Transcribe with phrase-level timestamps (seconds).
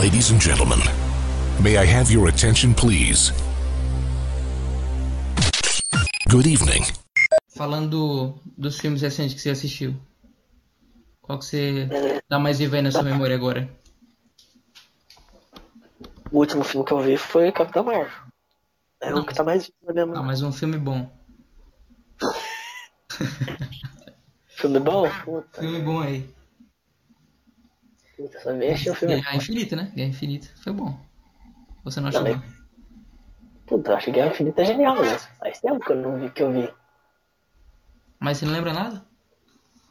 [0.00, 0.78] Ladies and gentlemen,
[1.62, 3.32] may I have your attention, please?
[6.28, 6.84] Good evening.
[7.56, 9.94] Falando dos filmes recentes que você assistiu,
[11.20, 11.88] qual que você
[12.28, 13.68] dá mais vivo aí na sua memória agora?
[16.32, 18.10] O último filme que eu vi foi Capitão Marvel.
[19.02, 19.20] É Não.
[19.20, 20.24] o que tá mais na minha Ah, mão.
[20.24, 21.10] mais um filme bom.
[24.48, 25.10] Filme bom?
[25.24, 26.39] Puta, Filme bom aí.
[28.20, 29.14] Puta, só vi achei um filme.
[29.16, 29.92] Guerra Infinita, né?
[29.94, 30.48] Guerra Infinita.
[30.62, 30.98] Foi bom.
[31.84, 32.38] Você não achou Também.
[32.38, 32.60] bom?
[33.66, 35.28] Puta, eu acho que Guerra Infinita é genial mesmo.
[35.38, 36.74] Faz tempo que eu não vi que eu vi.
[38.18, 39.06] Mas você não lembra nada?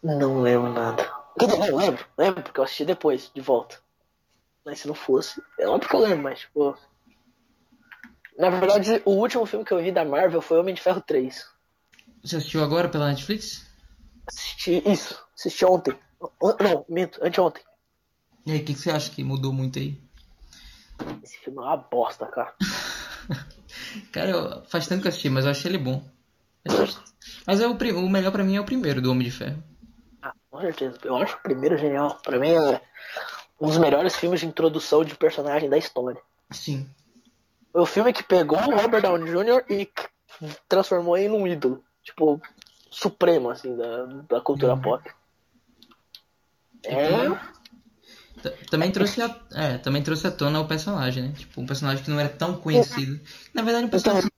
[0.03, 1.11] Não lembro nada.
[1.37, 2.05] Quer dizer, não lembro.
[2.17, 3.77] Lembro porque eu assisti depois, de volta.
[4.65, 6.77] Mas se não fosse, é óbvio que eu lembro, mas tipo.
[8.37, 11.45] Na verdade, o último filme que eu vi da Marvel foi Homem de Ferro 3.
[12.23, 13.65] Você assistiu agora pela Netflix?
[14.27, 15.97] Assisti isso, assisti ontem.
[16.19, 17.63] O- Não, minto, anteontem.
[18.49, 19.95] E aí, o que, que você acha que mudou muito aí?
[21.23, 22.51] Esse filme é uma bosta, cara.
[24.11, 26.03] Cara, eu- faz tempo que eu assisti, mas eu achei ele bom.
[27.45, 29.63] Mas é o, o melhor pra mim é o primeiro do Homem de Ferro.
[30.19, 30.97] Ah, com certeza.
[31.03, 32.17] Eu acho o primeiro genial.
[32.23, 32.81] Pra mim é
[33.61, 36.19] um dos melhores filmes de introdução de personagem da história.
[36.49, 36.89] Sim.
[37.71, 39.63] Foi o filme que pegou o Robert Downey Jr.
[39.69, 39.87] e
[40.67, 41.83] transformou ele num ídolo.
[42.03, 42.41] Tipo,
[42.89, 44.81] supremo, assim, da, da cultura Uhum.
[44.81, 45.11] pop.
[46.83, 47.07] É.
[48.69, 51.33] Também trouxe, a, é, também trouxe à tona o personagem, né?
[51.37, 53.19] Tipo, um personagem que não era tão conhecido.
[53.53, 54.29] Na verdade, um personagem.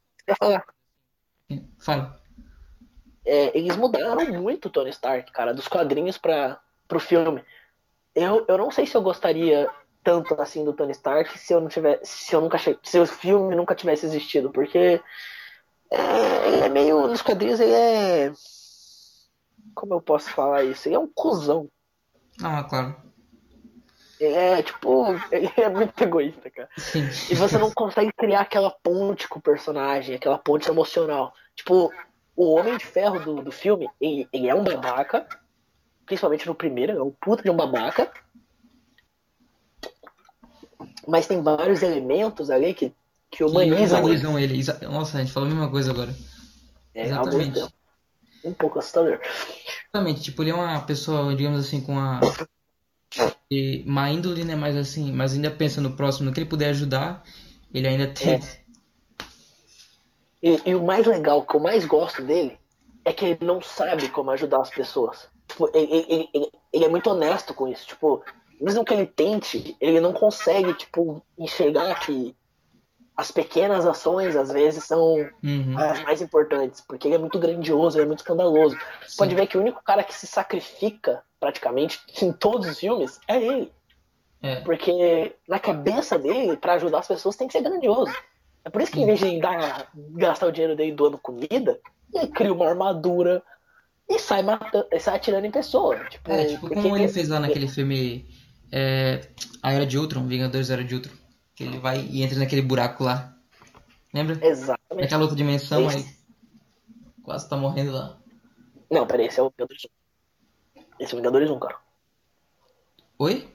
[1.80, 2.19] Fala.
[3.25, 7.44] É, eles mudaram muito o Tony Stark, cara, dos quadrinhos para pro filme.
[8.16, 9.69] Eu, eu não sei se eu gostaria
[10.03, 13.55] tanto assim do Tony Stark se eu não tivesse, se eu nunca se o filme
[13.55, 15.02] nunca tivesse existido, porque
[15.89, 18.33] é, ele é meio nos quadrinhos ele é
[19.73, 20.88] como eu posso falar isso?
[20.88, 21.69] Ele é um cuzão.
[22.41, 22.95] Ah, claro.
[24.22, 26.69] Ele é tipo, ele é muito egoísta, cara.
[26.77, 27.08] Sim.
[27.30, 31.34] E você não consegue criar aquela ponte com o personagem, aquela ponte emocional.
[31.56, 31.91] Tipo,
[32.35, 35.28] o Homem de Ferro do, do filme, ele, ele é um babaca,
[36.06, 38.12] principalmente no primeiro, é um puta de um babaca.
[41.07, 42.90] Mas tem vários elementos ali que,
[43.29, 44.06] que Que humanizam ele.
[44.07, 44.59] humanizam ele.
[44.59, 46.13] Exa- Nossa, a gente falou a mesma coisa agora.
[46.94, 47.59] É, Exatamente.
[48.44, 49.19] Um pouco assustador.
[49.84, 50.22] Exatamente.
[50.22, 52.19] Tipo, ele é uma pessoa, digamos assim, com a.
[53.49, 54.55] E má índole, né?
[54.55, 57.23] Mas assim, mas ainda pensa no próximo, no que ele puder ajudar,
[57.73, 58.47] ele ainda tenta.
[60.41, 62.57] E, e o mais legal, o que eu mais gosto dele,
[63.05, 65.27] é que ele não sabe como ajudar as pessoas.
[65.47, 67.85] Tipo, ele, ele- ele- ele é muito honesto com isso.
[67.88, 68.23] Tipo,
[68.59, 72.35] mesmo que ele tente, ele não consegue, tipo, enxergar que
[73.17, 75.77] as pequenas ações, às vezes, são Uhum.
[75.77, 76.81] as mais importantes.
[76.81, 78.77] Porque ele é muito grandioso, ele é muito escandaloso.
[79.17, 83.41] Pode ver que o único cara que se sacrifica, praticamente, em todos os filmes, é
[83.41, 83.72] ele.
[84.44, 84.62] É.
[84.62, 88.13] Porque na cabeça dele, pra ajudar as pessoas, tem que ser grandioso.
[88.63, 91.80] É por isso que em vez de dar, gastar o dinheiro dele doando comida,
[92.13, 93.41] ele cria uma armadura
[94.07, 96.00] e sai, matando, e sai atirando em pessoas.
[96.09, 98.28] Tipo, É, tipo como ele fez lá naquele filme
[98.72, 99.28] é,
[99.63, 101.13] A Era de Ultron, Vingadores Era de Ultron.
[101.56, 103.35] Que ele vai e entra naquele buraco lá.
[104.13, 104.38] Lembra?
[104.46, 105.01] Exatamente.
[105.01, 105.97] Naquela outra dimensão Esse.
[105.97, 106.06] aí.
[107.24, 108.18] Quase tá morrendo lá.
[108.90, 110.00] Não, peraí, esse é o Vingadores 1.
[111.01, 111.78] Esse é o Vingadores 1, cara.
[113.17, 113.50] Oi?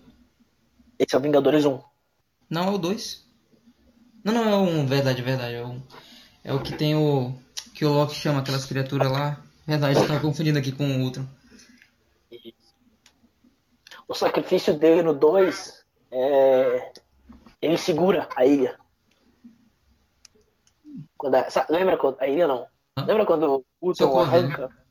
[0.99, 1.81] Esse é o Vingadores 1.
[2.51, 3.25] Não, é o 2.
[4.25, 5.55] Não, não, é o 1, verdade, verdade.
[5.55, 5.83] É o,
[6.43, 7.33] é o que tem o.
[7.73, 9.41] Que o Loki chama aquelas criaturas lá.
[9.67, 11.25] Verdade, eu tava confundindo aqui com o Ultron.
[14.09, 16.93] O sacrifício dele no 2 é.
[17.63, 18.77] Ele segura a ilha.
[21.17, 22.21] Quando a- sa- Lembra quando.
[22.21, 22.67] A ilha não.
[22.99, 23.45] Lembra quando
[23.81, 24.39] o Ultron Socorro, né?
[24.39, 24.86] arranca?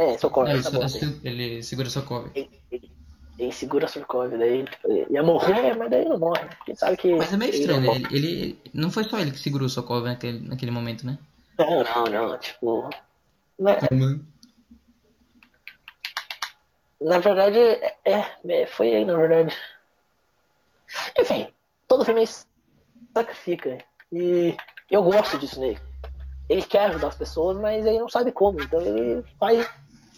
[0.00, 0.80] É, socorro, É, tá bom.
[0.80, 1.20] é, assim.
[1.22, 2.30] ele segura sua cover.
[2.34, 2.90] ele, ele-
[3.38, 6.44] ele segura a Surkov, daí tipo, ele ia morrer, mas daí não morre.
[6.56, 7.14] Porque sabe que.
[7.16, 8.08] Mas é meio estranho, não né?
[8.10, 11.18] Ele, ele- Não foi só ele que segurou sua cover naquele, naquele momento, né?
[11.58, 12.38] Não, não, não.
[12.38, 12.88] Tipo.
[13.58, 13.76] Na,
[17.00, 19.56] na verdade, é, é, foi ele, na verdade.
[21.18, 21.48] Enfim,
[21.88, 22.44] todo filme se
[23.14, 23.78] sacrifica.
[24.12, 24.54] E
[24.90, 25.78] eu gosto disso nele.
[26.48, 28.60] Ele quer ajudar as pessoas, mas ele não sabe como.
[28.62, 29.66] Então ele faz.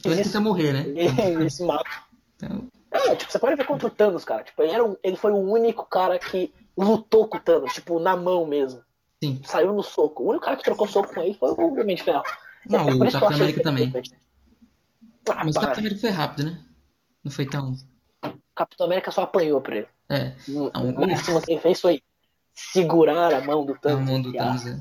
[0.04, 0.80] Ele isso, tenta morrer, né?
[0.88, 1.88] ele, ele se mata.
[2.36, 4.42] Então, É, tipo, você pode ver contra o Thanos, cara.
[4.44, 7.98] Tipo, ele, era um- ele foi o único cara que lutou com o Thanos, tipo,
[7.98, 8.82] na mão mesmo.
[9.22, 9.40] sim.
[9.44, 10.24] Saiu no soco.
[10.24, 12.22] O único cara que trocou soco com ele foi o Homem de Ferro.
[12.68, 13.92] Não, É por o Capitão América também.
[15.30, 15.60] Ah, Mas o.
[15.60, 16.58] Capitão América foi rápido, né?
[17.24, 17.74] Não foi tão.
[18.54, 19.86] Capitão América só apanhou pra ele.
[20.08, 22.02] É, O Não, o máximo que ele fez foi
[22.54, 24.08] segurar a mão do a Thanos.
[24.10, 24.66] mão do ah, Thanos.
[24.66, 24.78] é.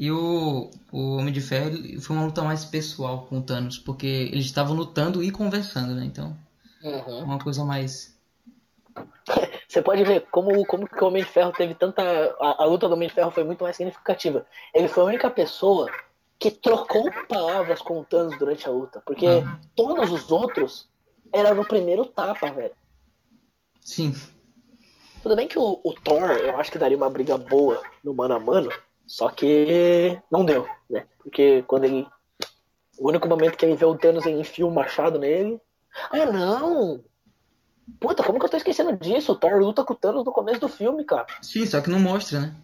[0.00, 4.06] E o, o Homem de Ferro foi uma luta mais pessoal com o Thanos, porque
[4.06, 6.06] eles estavam lutando e conversando, né?
[6.06, 6.34] Então,
[6.82, 7.24] é uhum.
[7.24, 8.18] uma coisa mais.
[9.68, 12.02] Você pode ver como, como que o Homem de Ferro teve tanta.
[12.40, 14.46] A, a, luta do Homem de Ferro foi muito mais significativa.
[14.74, 15.90] Ele foi a única pessoa
[16.38, 19.02] que trocou palavras com o Thanos durante a luta.
[19.04, 19.58] Porque uhum.
[19.76, 20.88] todos os outros
[21.30, 22.74] eram no primeiro tapa, velho.
[23.82, 24.14] Sim.
[25.22, 28.34] Tudo bem que o, o, Thor, eu acho que daria uma briga boa no mano
[28.34, 28.70] a mano,
[29.10, 31.04] só que não deu, né?
[31.18, 32.06] Porque quando ele.
[32.96, 35.60] O único momento que ele vê o Thanos e enfia o machado nele.
[36.12, 37.02] Ah, não!
[37.98, 39.32] Puta, como que eu tô esquecendo disso?
[39.32, 41.26] O Thor luta com o Thanos no começo do filme, cara.
[41.42, 42.54] Sim, só que não mostra, né?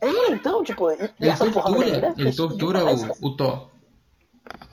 [0.00, 3.68] É, então, tipo, ele tortura, ele tortura demais, o, o Thor.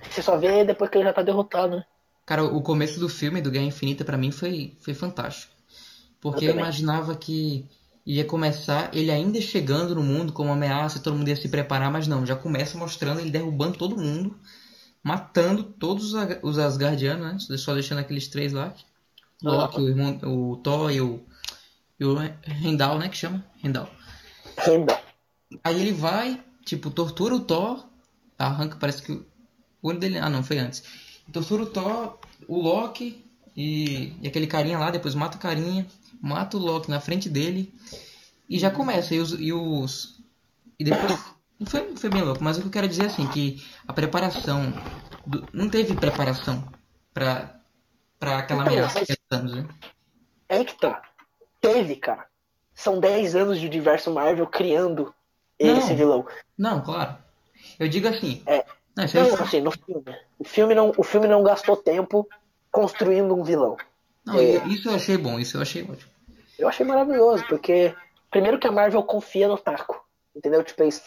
[0.07, 1.85] Você só vê depois que ele já tá derrotado, né?
[2.27, 5.51] Cara, o começo do filme do Guerra Infinita para mim foi, foi fantástico.
[6.21, 7.67] Porque eu, eu imaginava que
[8.05, 12.07] ia começar ele ainda chegando no mundo como ameaça, todo mundo ia se preparar, mas
[12.07, 14.37] não, já começa mostrando ele derrubando todo mundo,
[15.03, 16.13] matando todos
[16.43, 17.57] os Asgardianos, né?
[17.57, 18.73] Só deixando aqueles três lá.
[19.41, 21.23] Loki, o, irmão, o Thor e o,
[21.99, 23.09] e o Rendal, né?
[23.09, 23.43] Que chama?
[23.57, 23.89] Rendal.
[24.57, 25.01] Rendal.
[25.63, 27.85] Aí ele vai, tipo, tortura o Thor,
[28.37, 29.25] arranca, parece que o
[29.81, 30.17] olho dele.
[30.17, 30.83] Ah, não, foi antes.
[31.31, 33.24] Tortura o Thor, o Loki
[33.55, 35.87] e, e aquele carinha lá, depois mata o carinha,
[36.21, 37.73] mata o Loki na frente dele
[38.49, 39.15] e já começa.
[39.15, 39.31] E os.
[39.39, 40.21] E, os,
[40.79, 41.35] e depois.
[41.67, 44.73] Foi, foi bem louco, mas o que eu quero dizer é assim, que a preparação.
[45.25, 46.67] Do, não teve preparação
[47.13, 47.59] pra,
[48.19, 49.67] pra aquela então, ameaça estamos, né?
[50.49, 51.01] É que tá.
[51.61, 52.27] Teve, cara.
[52.73, 55.15] São 10 anos de universo Marvel criando
[55.59, 56.27] não, esse vilão.
[56.57, 57.17] Não, claro.
[57.79, 58.43] Eu digo assim.
[58.45, 58.65] É,
[58.95, 60.03] não, não assim, no filme.
[60.37, 62.27] O filme não, o filme não gastou tempo
[62.75, 63.77] construindo um vilão.
[64.25, 66.11] Não, é, isso eu achei bom, isso eu achei ótimo.
[66.59, 67.95] Eu achei maravilhoso, porque
[68.29, 70.03] primeiro que a Marvel confia no taco.
[70.35, 70.61] Entendeu?
[70.61, 71.01] Tipo, eles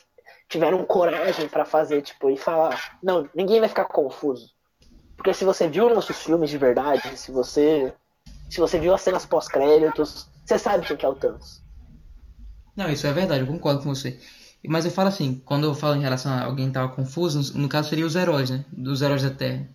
[0.49, 4.51] tiveram coragem para fazer, tipo, e falar, não, ninguém vai ficar confuso.
[5.15, 7.93] Porque se você viu nossos filmes de verdade, se você.
[8.49, 11.63] Se você viu as cenas pós-créditos, você sabe quem que é o Thanos.
[12.75, 14.19] Não, isso é verdade, eu concordo com você.
[14.67, 17.69] Mas eu falo assim, quando eu falo em relação a alguém que tava confuso, no
[17.69, 18.65] caso seria os heróis, né?
[18.73, 19.69] Dos heróis da Terra.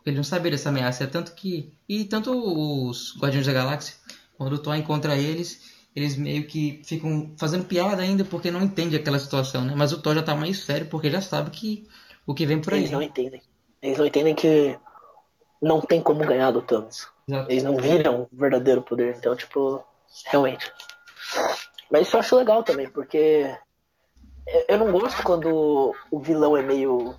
[0.00, 1.04] Porque eles não sabiam dessa ameaça.
[1.04, 1.72] É tanto que.
[1.86, 3.94] E tanto os Guardiões da Galáxia,
[4.36, 8.98] quando o Thor encontra eles, eles meio que ficam fazendo piada ainda porque não entendem
[8.98, 9.74] aquela situação, né?
[9.76, 11.86] Mas o Thor já tá mais sério porque já sabe que
[12.26, 12.80] o que vem por aí.
[12.80, 13.42] Eles não entendem.
[13.82, 14.78] Eles não entendem que
[15.60, 17.08] não tem como ganhar do Thanos.
[17.28, 17.52] Exato.
[17.52, 19.16] Eles não viram o verdadeiro poder.
[19.18, 19.84] Então, tipo,
[20.26, 20.72] realmente.
[21.90, 23.54] Mas isso eu acho legal também, porque
[24.68, 27.14] eu não gosto quando o vilão é meio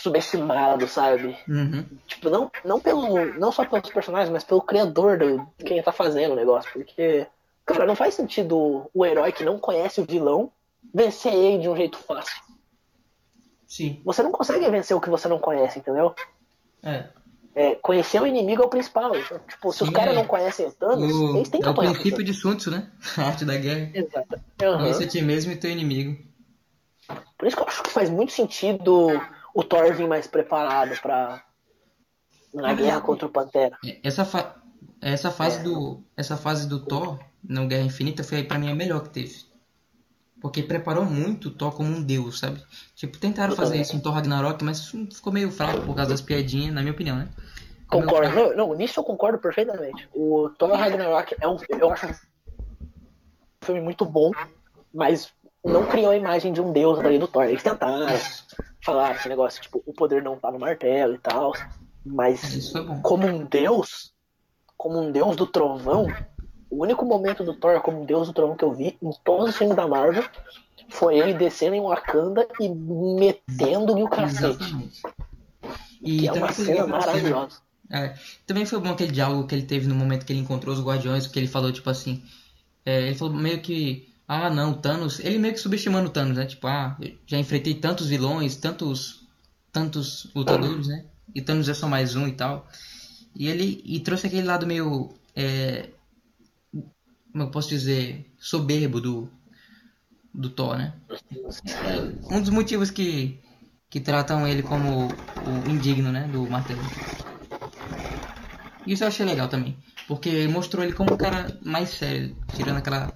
[0.00, 1.36] subestimado, sabe?
[1.46, 1.84] Uhum.
[2.06, 6.32] Tipo, não, não, pelo, não só pelos personagens, mas pelo criador do quem tá fazendo
[6.32, 6.70] o negócio.
[6.72, 7.26] Porque,
[7.66, 10.50] cara, não faz sentido o herói que não conhece o vilão
[10.92, 12.42] vencer ele de um jeito fácil.
[13.66, 14.00] Sim.
[14.04, 16.14] Você não consegue vencer o que você não conhece, entendeu?
[16.82, 17.04] É.
[17.54, 19.14] É, conhecer o inimigo é o principal.
[19.14, 20.16] Então, tipo, se Sim, os caras é.
[20.16, 22.90] não conhecem o Thanos, o, eles têm que É o princípio de Sun Tzu, né?
[23.18, 23.90] A arte da guerra.
[23.92, 24.40] Exato.
[24.62, 24.78] Uhum.
[24.78, 26.16] Conhecer ti mesmo e teu inimigo.
[27.36, 29.08] Por isso que eu acho que faz muito sentido
[29.54, 31.42] o Thor vir mais preparado pra.
[32.52, 33.78] Na guerra contra o Pantera.
[33.84, 34.56] É, essa, fa
[35.00, 35.62] essa fase é.
[35.62, 36.02] do.
[36.16, 39.50] Essa fase do Thor na Guerra Infinita foi pra mim a melhor que teve.
[40.40, 42.62] Porque preparou muito o Thor como um deus, sabe?
[42.94, 46.74] Tipo, tentaram fazer isso em Thor Ragnarok, mas ficou meio fraco por causa das piadinhas,
[46.74, 47.28] na minha opinião, né?
[47.86, 48.34] Concordo.
[48.34, 50.08] Não, não, nisso eu concordo perfeitamente.
[50.14, 52.14] O Thor Ragnarok é um, eu acho um
[53.60, 54.30] filme muito bom,
[54.94, 55.30] mas
[55.62, 57.44] não criou a imagem de um deus ali do Thor.
[57.44, 58.06] Eles tentaram
[58.82, 61.52] falar esse negócio, tipo, o poder não tá no martelo e tal,
[62.04, 62.72] mas
[63.02, 64.12] como um deus,
[64.76, 66.06] como um deus do trovão,
[66.70, 69.56] o único momento do Thor como Deus do Trovão que eu vi em todos os
[69.56, 70.24] filmes da Marvel
[70.88, 74.90] foi ele descendo em Wakanda e metendo-lhe o cacete.
[76.00, 77.58] E é uma cena maravilhosa.
[77.92, 78.14] É,
[78.46, 81.26] também foi bom aquele diálogo que ele teve no momento que ele encontrou os Guardiões,
[81.26, 82.22] que ele falou, tipo assim.
[82.84, 84.09] É, ele falou meio que.
[84.32, 85.18] Ah, não, Thanos.
[85.18, 86.46] Ele meio que subestimando o Thanos, né?
[86.46, 86.96] Tipo, ah,
[87.26, 89.26] já enfrentei tantos vilões, tantos.
[89.72, 91.04] tantos lutadores, né?
[91.34, 92.68] E Thanos é só mais um e tal.
[93.34, 95.12] E ele e trouxe aquele lado meio.
[95.34, 95.88] É,
[97.32, 99.28] como eu posso dizer, soberbo do,
[100.32, 100.94] do Thor, né?
[102.30, 103.36] Um dos motivos que,
[103.88, 106.80] que tratam ele como o indigno, né, do martelo.
[108.86, 113.12] Isso eu achei legal também, porque mostrou ele como um cara mais sério, tirando aquela,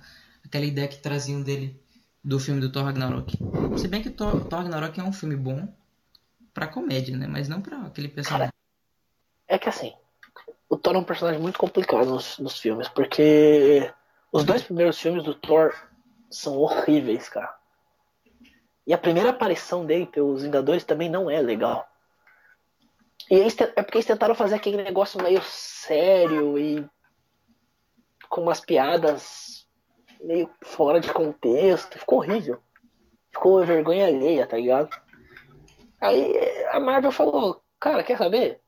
[0.54, 1.76] aquela ideia que traziam dele
[2.23, 3.37] do filme do Thor Ragnarok.
[3.76, 5.66] Se bem que Thor, Thor Ragnarok é um filme bom
[6.54, 8.52] pra comédia, né, mas não pra aquele personagem.
[9.49, 9.92] É que assim,
[10.68, 13.92] o Thor é um personagem muito complicado nos, nos filmes, porque
[14.30, 15.75] os dois primeiros filmes do Thor
[16.30, 17.52] são horríveis, cara.
[18.87, 21.90] E a primeira aparição dele pelos Vingadores também não é legal.
[23.28, 26.88] E eles, é porque eles tentaram fazer aquele negócio meio sério e
[28.28, 29.53] com umas piadas
[30.25, 31.99] meio fora de contexto.
[31.99, 32.59] Ficou horrível.
[33.31, 34.90] Ficou vergonha alheia, tá ligado?
[36.00, 36.35] Aí
[36.71, 38.61] a Marvel falou, cara, quer saber?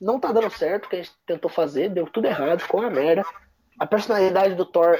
[0.00, 2.90] Não tá dando certo o que a gente tentou fazer, deu tudo errado, ficou uma
[2.90, 3.24] merda.
[3.78, 4.98] A personalidade do Thor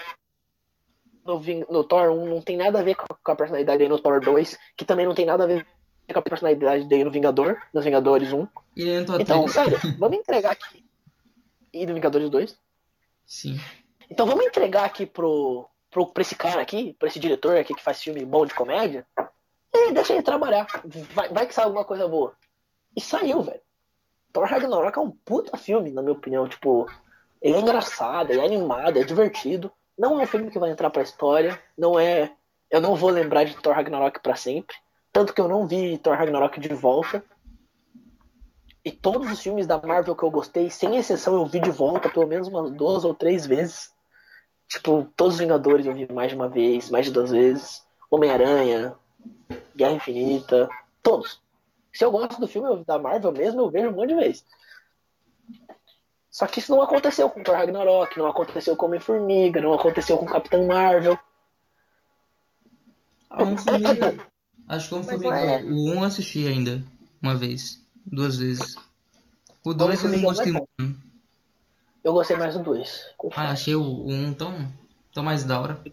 [1.24, 4.20] no, no Thor 1 não tem nada a ver com a personalidade dele no Thor
[4.20, 5.66] 2, que também não tem nada a ver
[6.12, 8.46] com a personalidade dele no Vingador, nos Vingadores 1.
[9.20, 10.84] então, sério, vamos entregar aqui.
[11.72, 12.58] E no Vingadores 2?
[13.26, 13.58] Sim.
[14.10, 17.82] Então vamos entregar aqui pro, pro, pra esse cara aqui, pra esse diretor aqui que
[17.82, 19.06] faz filme bom de comédia,
[19.72, 20.66] e deixa ele trabalhar.
[21.14, 22.34] Vai, vai que sai alguma coisa boa.
[22.96, 23.60] E saiu, velho.
[24.32, 26.48] Thor Ragnarok é um puta filme, na minha opinião.
[26.48, 26.88] Tipo,
[27.40, 29.70] ele é engraçado, ele é animado, é divertido.
[29.96, 31.60] Não é um filme que vai entrar pra história.
[31.78, 32.32] Não é.
[32.70, 34.76] Eu não vou lembrar de Thor Ragnarok para sempre.
[35.12, 37.24] Tanto que eu não vi Thor Ragnarok de volta.
[38.84, 42.08] E todos os filmes da Marvel que eu gostei, sem exceção, eu vi de volta
[42.08, 43.93] pelo menos umas duas ou três vezes.
[44.68, 47.84] Tipo, todos os Vingadores eu vi mais de uma vez, mais de duas vezes.
[48.10, 48.94] Homem-Aranha,
[49.76, 50.68] Guerra Infinita,
[51.02, 51.40] todos.
[51.92, 54.44] Se eu gosto do filme da Marvel mesmo, eu vejo um monte de vezes.
[56.30, 60.26] Só que isso não aconteceu com Thor Ragnarok, não aconteceu com Homem-Formiga, não aconteceu com
[60.26, 61.16] Capitão Marvel.
[63.30, 64.26] Homem-Formiga.
[64.68, 65.36] Acho que Homem-Formiga.
[65.36, 65.62] É.
[65.62, 66.82] O 1 eu assisti ainda.
[67.22, 67.80] Uma vez.
[68.04, 68.74] Duas vezes.
[69.64, 71.13] O 2 eu não gostei muito.
[72.04, 73.14] Eu gostei mais do 2.
[73.34, 74.70] Ah, achei o 1 tão,
[75.12, 75.74] tão mais da hora.
[75.74, 75.92] Porque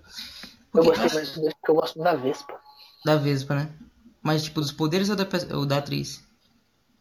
[0.76, 2.60] eu gostei mais do 2 porque eu gosto da Vespa.
[3.06, 3.74] Da Vespa, né?
[4.22, 5.26] Mas tipo, dos poderes ou da,
[5.56, 6.22] ou da atriz?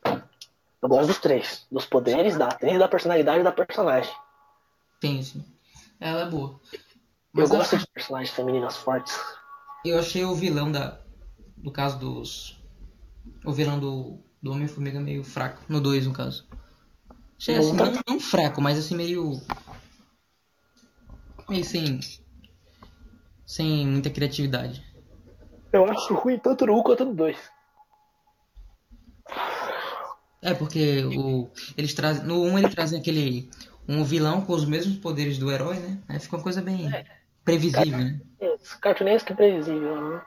[0.04, 1.66] Eu gosto dos três.
[1.70, 4.14] Dos poderes, da atriz, da personalidade da personagem.
[5.02, 5.44] Sim.
[5.98, 6.58] Ela é boa.
[7.32, 9.18] Mas eu gosto de personagens femininas fortes.
[9.84, 11.00] Eu achei o vilão da.
[11.58, 12.62] No caso dos.
[13.44, 15.62] O vilão do, do Homem-Formiga meio fraco.
[15.68, 16.46] No 2, no caso.
[17.40, 19.40] Achei assim, não, não fraco, mas assim meio.
[21.48, 21.98] Meio sem.
[23.46, 24.84] Sem muita criatividade.
[25.72, 27.38] Eu acho ruim tanto no 1 quanto no 2.
[30.42, 32.24] É, porque o, eles trazem.
[32.24, 33.48] No 1 eles trazem aquele.
[33.88, 35.98] Um vilão com os mesmos poderes do herói, né?
[36.08, 37.06] Aí fica uma coisa bem é.
[37.42, 38.20] previsível, né?
[38.82, 40.22] Cartunesco e previsível, né?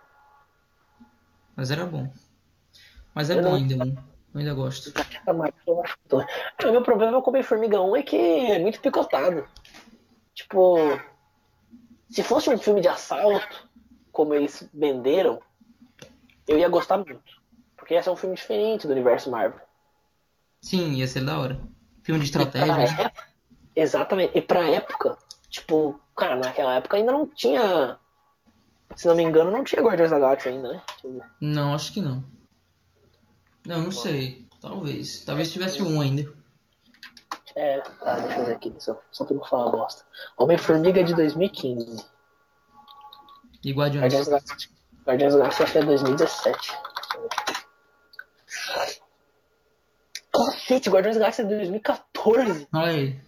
[1.55, 2.11] Mas era bom.
[3.13, 3.55] Mas é eu bom não...
[3.55, 4.12] ainda, um.
[4.33, 4.93] Eu ainda gosto.
[6.65, 9.47] O meu problema com o Formiga 1 é que é muito picotado.
[10.33, 10.77] Tipo,
[12.09, 13.69] se fosse um filme de assalto,
[14.11, 15.39] como eles venderam,
[16.47, 17.41] eu ia gostar muito.
[17.77, 19.59] Porque esse é um filme diferente do universo Marvel.
[20.61, 21.59] Sim, ia ser da hora.
[22.01, 22.75] Filme de estratégia.
[22.75, 22.85] Né?
[22.85, 23.13] Época,
[23.75, 24.37] exatamente.
[24.37, 25.17] E pra época,
[25.49, 27.99] tipo, cara, naquela época ainda não tinha.
[28.95, 30.81] Se não me engano, não tinha Guardiões da Galáxia ainda, né?
[31.41, 32.23] Não, acho que não.
[33.65, 34.47] Não, não sei.
[34.61, 35.23] Talvez.
[35.25, 36.31] Talvez tivesse um ainda.
[37.55, 40.03] É, tá, deixa eu ver aqui, só, só pra não falar bosta.
[40.37, 42.03] Homem-Formiga de 2015.
[43.63, 44.13] E Guardiões?
[45.05, 46.73] Guardiões da Galáxia, é 2017.
[50.33, 52.67] Cacete, Guardiões da Galáxia de 2014.
[52.73, 53.21] Olha aí.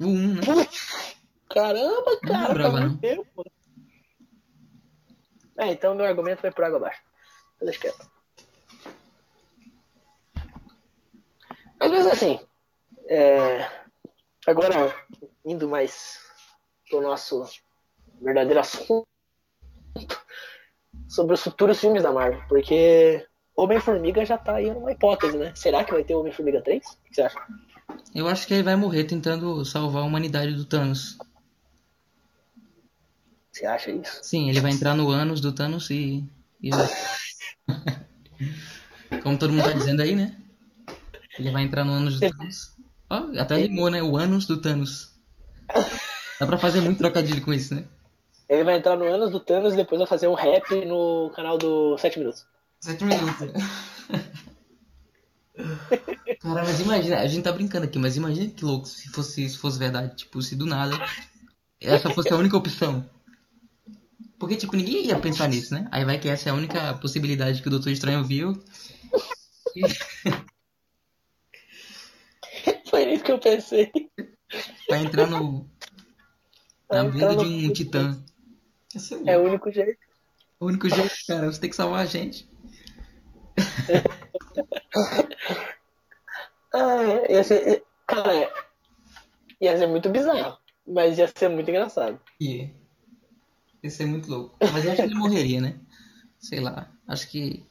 [0.00, 0.40] O 1, né?
[0.44, 1.16] Putz,
[1.48, 3.44] caramba, cara, não tá muito tempo.
[5.58, 7.02] É, então meu argumento vai por água abaixo.
[7.60, 8.19] Deixa quieto.
[11.80, 12.38] Mas mesmo assim,
[13.08, 13.68] é...
[14.46, 14.94] agora
[15.44, 16.18] indo mais
[16.88, 17.44] pro nosso
[18.20, 19.06] verdadeiro assunto
[21.08, 25.52] sobre os futuros filmes da Marvel, porque Homem-Formiga já tá aí numa hipótese, né?
[25.54, 26.84] Será que vai ter Homem-Formiga 3?
[26.84, 27.38] O que você acha?
[28.14, 31.18] Eu acho que ele vai morrer tentando salvar a humanidade do Thanos.
[33.50, 34.20] Você acha isso?
[34.22, 36.24] Sim, ele vai entrar no ânus do Thanos e.
[36.62, 36.70] e
[39.22, 40.39] Como todo mundo tá dizendo aí, né?
[41.38, 42.76] Ele vai entrar no ânus do Thanos.
[43.10, 44.02] Oh, até rimou, né?
[44.02, 45.10] O ânus do Thanos.
[46.38, 47.84] Dá pra fazer muito trocadilho com isso, né?
[48.48, 51.56] Ele vai entrar no ânus do Thanos e depois vai fazer um rap no canal
[51.56, 52.44] do 7 Minutos.
[52.80, 53.36] Sete minutos.
[56.40, 59.58] Cara, mas imagina, a gente tá brincando aqui, mas imagina que louco se fosse, se
[59.58, 60.16] fosse verdade.
[60.16, 60.96] Tipo, se do nada
[61.80, 63.08] essa fosse a única opção.
[64.38, 65.86] Porque, tipo, ninguém ia pensar nisso, né?
[65.90, 68.58] Aí vai que essa é a única possibilidade que o Doutor Estranho viu.
[69.76, 69.82] E...
[73.20, 73.92] Isso que eu pensei.
[74.88, 75.68] Vai entrar no.
[76.90, 78.18] Na bunda de um titã.
[79.26, 79.98] É o único jeito.
[80.58, 82.48] O único jeito, cara, você tem que salvar a gente
[86.74, 88.50] ah, ia ser, cara,
[89.60, 92.18] ia ser muito bizarro, mas ia ser muito engraçado.
[92.40, 92.72] Ia.
[93.82, 94.56] Ia ser muito louco.
[94.72, 95.78] Mas eu acho que ele morreria, né?
[96.38, 96.90] Sei lá.
[97.06, 97.66] Acho que.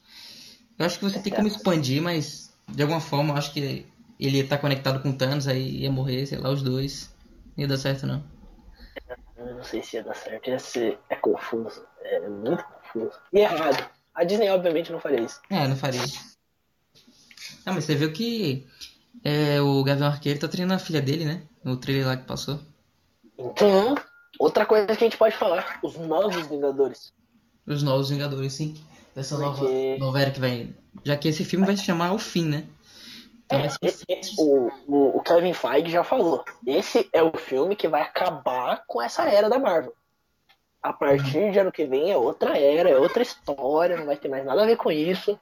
[0.78, 3.86] Eu acho que você tem como expandir, mas de alguma forma eu acho que
[4.26, 7.14] ele ia estar conectado com Thanos, aí ia morrer, sei lá, os dois.
[7.56, 8.22] Não ia dar certo não.
[9.36, 10.48] Eu não sei se ia dar certo.
[10.48, 10.98] Ia ser...
[11.08, 11.84] É confuso.
[12.02, 13.18] É muito confuso.
[13.32, 13.88] E errado.
[14.14, 15.40] A Disney, obviamente, não faria isso.
[15.50, 16.00] É, não faria.
[17.64, 18.66] Ah, mas você viu que
[19.24, 21.42] é, o Gavião Arqueiro tá treinando a filha dele, né?
[21.62, 22.58] No trailer lá que passou.
[23.38, 23.94] Então,
[24.38, 27.12] outra coisa que a gente pode falar: os novos Vingadores.
[27.66, 28.74] Os novos Vingadores, sim.
[29.14, 30.74] Dessa nova, Porque- nova era que vai.
[31.04, 32.64] Já que esse filme vai se chamar O Fim, né?
[33.52, 34.70] Então É, esse- esse- o,
[35.16, 36.44] o, Kevin Feige já falou.
[36.66, 39.92] Esse é o filme que vai acabar com essa era da Marvel.
[40.82, 44.28] A partir de ano que vem é outra era, é outra história, não vai ter
[44.28, 45.38] mais nada a ver com isso.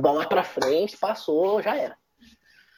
[0.00, 1.96] Bola pra frente, passou, já era.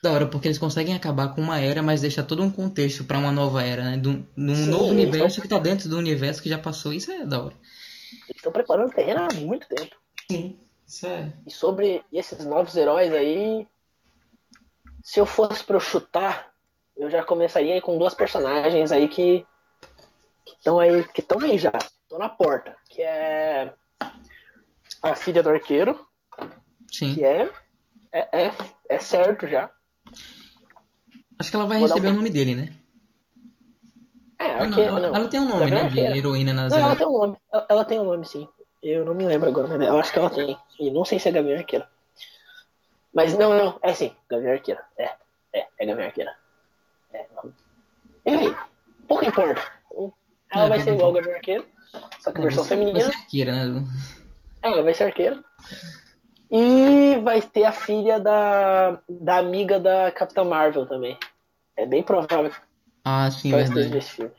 [0.03, 3.19] Da hora, porque eles conseguem acabar com uma era, mas deixa todo um contexto pra
[3.19, 3.97] uma nova era, né?
[3.97, 6.93] De um um Sim, novo universo então- que tá dentro do universo que já passou.
[6.93, 7.55] Isso é da hora.
[8.29, 9.97] Eles estão preparando o terreno há muito tempo.
[10.31, 10.59] Sim.
[11.05, 11.31] É.
[11.47, 13.67] E sobre esses novos heróis aí,
[15.03, 16.53] se eu fosse pra eu chutar,
[16.97, 19.47] eu já começaria aí com duas personagens aí que
[20.47, 23.73] estão aí, que estão aí já, estão na porta, que é
[25.03, 26.07] a filha do arqueiro,
[26.91, 27.15] Sim.
[27.15, 27.51] que é
[28.11, 28.55] é, é,
[28.89, 29.71] é certo já.
[31.39, 32.73] Acho que ela vai Vou receber um- o nome dele, né?
[34.39, 35.17] É, Não, arqueiro, ela, não.
[35.17, 36.11] ela tem um nome, Gavião né?
[36.13, 37.37] De heroína nas Não, ela tem um nome.
[37.53, 38.49] Ela, ela tem um nome, sim.
[38.83, 40.57] Eu não me lembro agora, mas eu acho que ela tem.
[40.79, 41.89] E não sei se é Gavião Arqueira.
[43.13, 44.85] Mas não, não, é sim, Gavião Arqueira.
[44.97, 45.11] É,
[45.53, 46.35] é, é Gavião Arqueira.
[47.13, 47.53] É, não.
[48.25, 48.55] Enfim,
[49.09, 49.61] pouco importa.
[50.53, 51.67] Ela É, vai ser igual ao Gavião Arqueiro,
[52.21, 53.01] só que É, versão feminina.
[53.01, 53.85] Vai ser arqueira, né?
[54.63, 55.45] Ela vai ser arqueira.
[56.51, 61.19] E vai ter a filha da, da amiga da Capitã Marvel também.
[61.77, 62.51] É bem provável
[63.05, 64.33] Ah, sim, esteja verdade.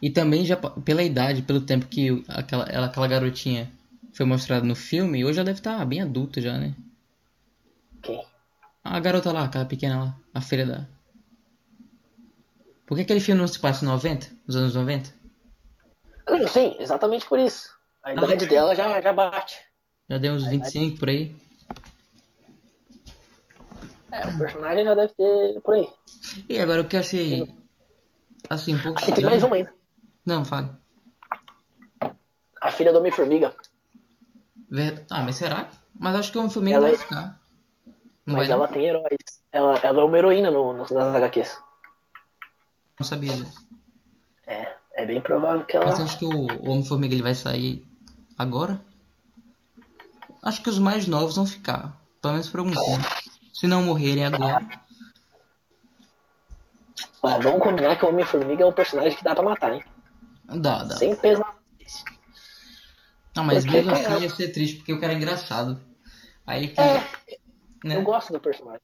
[0.00, 3.70] E também já pela idade, pelo tempo que aquela, ela- aquela garotinha
[4.14, 6.74] foi mostrada no filme, hoje ela deve estar bem adulta já, né?
[8.02, 8.24] Quem?
[8.82, 10.86] A garota lá, aquela pequena lá, a filha da.
[12.86, 14.28] Por que aquele filme não se passa em 90?
[14.46, 15.10] Nos anos 90?
[16.28, 17.70] Não, sim, exatamente por isso.
[18.02, 19.58] A Ela- idade dela já, já bate.
[20.08, 21.34] Já deu uns 25 por aí.
[24.12, 25.88] É, o personagem já deve ter por aí.
[26.48, 27.54] E agora o que eu achei.
[28.48, 29.00] Assim, um pouco.
[29.14, 29.72] Tem mais uma ainda.
[30.24, 30.68] Não, fale.
[32.60, 33.54] A filha do Homem-Formiga.
[34.74, 35.68] Ver- Ah, mas será?
[35.98, 37.40] Mas acho que o Homem-Formiga Ela vai é- ficar.
[38.26, 38.72] Não Mas vai ela não?
[38.72, 39.18] tem heróis.
[39.52, 41.58] Ela, ela é uma heroína no, no, nas HQs.
[42.98, 43.66] Não sabia disso.
[44.46, 46.04] É, é bem provável que Mas ela.
[46.04, 47.86] acho que o Homem-Formiga ele vai sair
[48.36, 48.80] agora?
[50.42, 51.96] Acho que os mais novos vão ficar.
[52.20, 53.04] Pelo menos por algum tempo.
[53.52, 54.66] Se não morrerem agora.
[57.22, 59.84] Mas vamos combinar que o Homem-Formiga é um personagem que dá pra matar, hein?
[60.46, 60.96] Dá, dá.
[60.96, 61.54] Sem peso na
[63.34, 65.80] Não, mas Porque, mesmo assim cara- ia ser triste, porque o cara é engraçado.
[66.46, 66.80] Aí que.
[66.80, 67.00] É,
[67.84, 67.96] né?
[67.96, 68.80] eu gosto do personagem.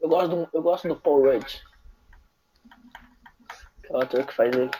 [0.00, 1.46] Eu gosto do, eu gosto do Paul Rudd.
[3.82, 4.70] Que é o ator que faz ele.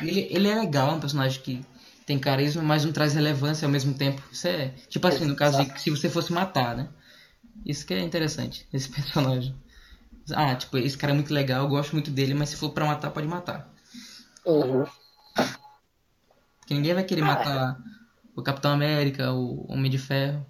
[0.00, 1.64] Ele, ele é legal, é um personagem que
[2.06, 4.22] tem carisma, mas não traz relevância ao mesmo tempo.
[4.30, 4.68] Isso é.
[4.88, 6.88] Tipo assim, no caso de se você fosse matar, né?
[7.64, 9.54] Isso que é interessante, esse personagem.
[10.34, 12.86] Ah, tipo, esse cara é muito legal, eu gosto muito dele, mas se for pra
[12.86, 13.68] matar, pode matar.
[14.44, 14.84] Uhum.
[16.58, 17.78] Porque ninguém vai querer matar
[18.36, 20.46] o Capitão América, o Homem de Ferro.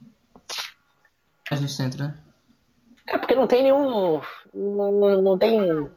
[1.49, 2.19] Mas no centro, né?
[3.07, 4.21] É porque não tem nenhum.
[4.53, 5.89] Não, não, não tem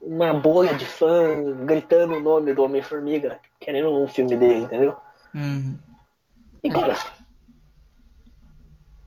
[0.00, 4.96] uma bolha de fã gritando o nome do Homem-Formiga querendo um filme dele, entendeu?
[5.34, 5.78] Uhum.
[6.62, 6.96] E cara,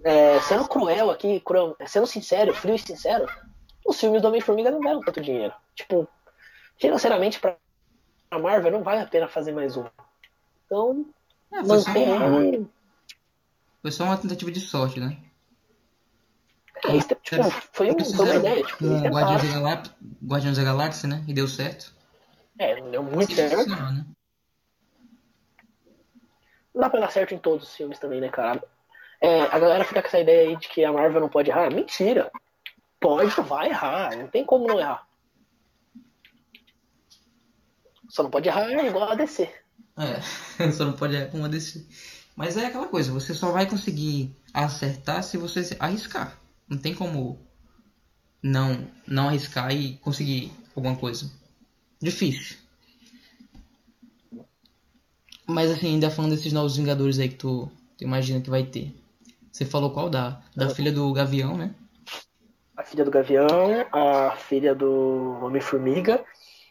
[0.04, 3.26] é, sendo cruel aqui, cruel, sendo sincero, frio e sincero,
[3.86, 5.54] os filmes do Homem-Formiga não deram tanto dinheiro.
[5.74, 6.08] Tipo,
[6.78, 7.58] financeiramente pra
[8.32, 9.86] Marvel não vale a pena fazer mais um.
[10.66, 11.06] Então,
[11.52, 12.62] É, foi, só uma,
[13.82, 15.18] foi só uma tentativa de sorte, né?
[16.86, 18.64] É, isso, tipo, foi, um, foi uma ideia.
[18.64, 19.54] Tipo, eles com Guardiões da.
[19.60, 19.84] Galá-
[20.24, 21.26] Guardiões da Galáxia, né?
[21.28, 21.94] E deu certo.
[22.58, 23.56] É, não deu muito certo.
[23.58, 24.06] funcionou, né?
[26.74, 28.64] Não dá pra dar certo em todos os filmes também, né, cara?
[29.20, 31.70] É, a galera fica com essa ideia aí de que a Marvel não pode errar.
[31.74, 32.32] Mentira.
[33.00, 34.16] Pode, vai errar.
[34.16, 35.06] Não tem como não errar.
[38.08, 39.52] Só não pode errar igual a DC.
[40.00, 41.86] É, só não pode é como a DC.
[42.36, 46.40] Mas é aquela coisa, você só vai conseguir acertar se você se arriscar.
[46.70, 47.38] Não tem como
[48.42, 51.30] não não arriscar e conseguir alguma coisa.
[52.02, 52.58] Difícil.
[55.46, 58.96] Mas assim, ainda falando desses novos Vingadores aí que tu, tu imagina que vai ter.
[59.52, 60.42] Você falou qual da?
[60.56, 61.76] Da filha do Gavião, né?
[62.78, 66.24] A filha do Gavião, a filha do Homem-Formiga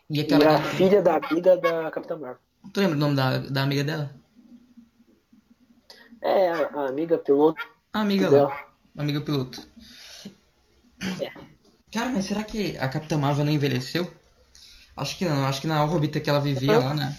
[0.08, 2.47] E e a filha da amiga da Capitã Marvel.
[2.72, 4.14] Tu lembra o nome da, da amiga dela?
[6.20, 8.48] É, a, amiga piloto A amiga dela.
[8.48, 8.66] lá.
[8.96, 9.66] Amiga piloto.
[11.20, 11.30] É.
[11.92, 14.12] Cara, mas será que a Capitã Marvel não envelheceu?
[14.96, 17.16] Acho que não, acho que na órbita que ela vivia lá, né?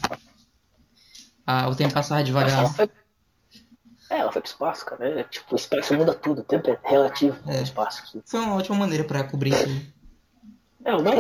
[1.48, 2.74] Ah, o tempo passava Ela devagar.
[2.76, 2.90] foi...
[4.10, 5.20] É, ela foi pro espaço, cara.
[5.22, 6.42] É, tipo, o espaço muda tudo.
[6.42, 7.58] O tempo é relativo É.
[7.58, 8.22] ao espaço.
[8.26, 9.66] Foi uma ótima maneira pra cobrir isso.
[9.66, 9.94] aí.
[10.84, 11.20] É, uma- é,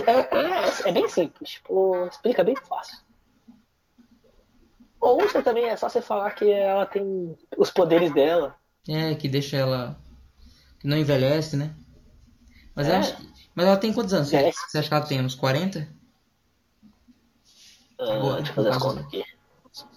[0.85, 1.51] é, é bem simples.
[1.51, 2.97] Tipo, explica bem fácil.
[4.99, 8.55] Ou você também é só você falar que ela tem os poderes dela.
[8.87, 9.97] É, que deixa ela.
[10.79, 11.73] que não envelhece, né?
[12.73, 12.95] Mas, É.
[12.97, 14.29] acho que- mas ela tem quantos anos?
[14.29, 14.59] Você, Envelhece.
[14.69, 15.87] você acha que ela tem uns 40?
[17.99, 19.23] Ah, Boa, deixa eu fazer as contas aqui.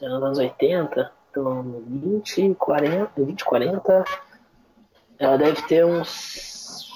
[0.00, 4.04] É Anos 80, então 20, 40, 20, 40.
[5.18, 6.88] Ela deve ter uns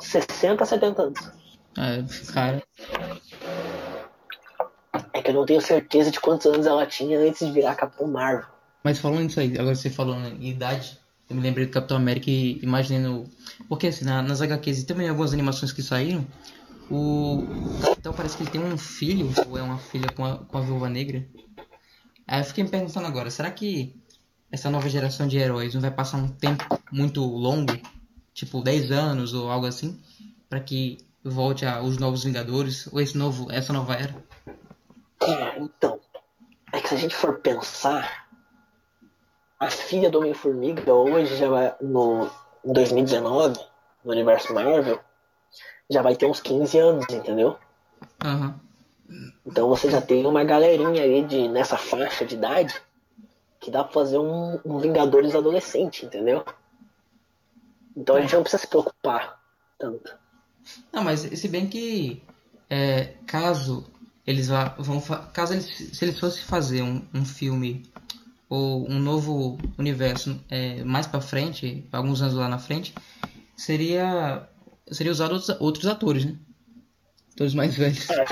[0.00, 1.18] 60, 70 anos.
[1.76, 2.62] É, cara.
[5.26, 8.46] Que eu não tenho certeza de quantos anos ela tinha antes de virar Capitão Marvel.
[8.84, 10.96] Mas falando isso aí, agora você falou em idade,
[11.28, 13.28] eu me lembrei do Capitão América e imaginei no.
[13.68, 16.24] Porque assim, na- nas HQs e também algumas animações que saíram,
[16.88, 17.44] o
[17.82, 20.60] Capitão parece que ele tem um filho, ou é uma filha com a, com a
[20.60, 21.26] Viúva Negra.
[22.28, 23.96] Aí eu fiquei me perguntando agora, será que
[24.52, 27.76] essa nova geração de heróis não vai passar um tempo muito longo,
[28.32, 29.98] tipo 10 anos ou algo assim,
[30.48, 34.14] pra que volte os novos Vingadores, ou esse novo, essa nova era?
[35.26, 36.00] É, então.
[36.72, 38.28] É que se a gente for pensar,
[39.58, 42.28] a filha do Homem-Formiga hoje já vai no
[42.64, 43.58] em 2019,
[44.04, 45.00] no universo Marvel,
[45.88, 47.56] já vai ter uns 15 anos, entendeu?
[48.24, 48.60] Aham.
[49.46, 52.74] Então você já tem uma galerinha aí de, nessa faixa de idade
[53.60, 56.44] que dá pra fazer um, um Vingadores adolescente, entendeu?
[57.96, 59.40] Então a gente não precisa se preocupar
[59.78, 60.16] tanto.
[60.92, 62.22] Não, mas se bem que
[62.68, 63.86] é, caso
[64.26, 65.00] eles vão
[65.32, 67.88] caso eles se eles fossem fazer um, um filme
[68.48, 72.94] ou um novo universo é, mais pra frente, alguns anos lá na frente,
[73.56, 74.48] seria
[74.90, 76.36] seria usado outros, outros atores, né?
[77.32, 78.08] Atores mais velhos.
[78.10, 78.24] É,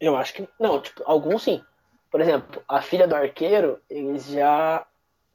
[0.00, 0.48] eu acho que.
[0.60, 1.62] Não, tipo, alguns sim.
[2.10, 4.86] Por exemplo, a filha do arqueiro, eles já.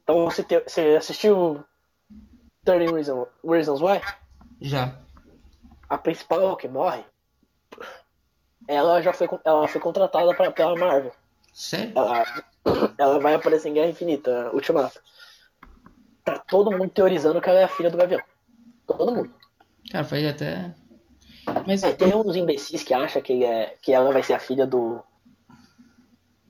[0.03, 1.63] Então você, te- você assistiu
[2.63, 4.01] 30 Reasons, Reasons Why?
[4.61, 4.95] Já.
[5.89, 7.03] A principal que morre,
[8.67, 11.11] ela já foi, ela foi contratada pra, pela Marvel.
[11.53, 11.93] Sério?
[11.95, 12.23] Ela,
[12.97, 15.01] ela vai aparecer em Guerra Infinita, Ultimato.
[16.23, 18.21] Tá todo mundo teorizando que ela é a filha do Gavião.
[18.87, 19.33] Todo mundo.
[19.91, 20.73] Cara, faz até.
[21.65, 24.65] Mas É, tem uns imbecis que acham que, é, que ela vai ser a filha
[24.67, 25.03] do.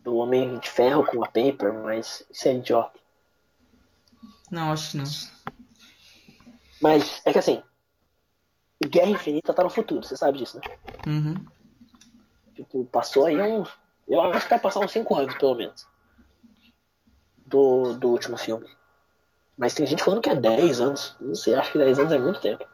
[0.04, 3.00] do Homem de Ferro com a Paper, mas isso é idiota.
[4.52, 5.06] não, acho que não.
[6.82, 7.64] Mas é que assim.
[8.84, 10.64] Guerra Infinita tá no futuro, você sabe disso, né?
[11.06, 11.46] Uhum.
[12.60, 13.70] Tipo, passou aí uns.
[14.06, 15.88] Eu acho que vai passar uns 5 anos, pelo menos.
[17.46, 18.68] Do, do último filme.
[19.58, 21.16] Mas tem gente falando que é 10 anos.
[21.22, 22.66] Não sei, acho que 10 anos é muito tempo.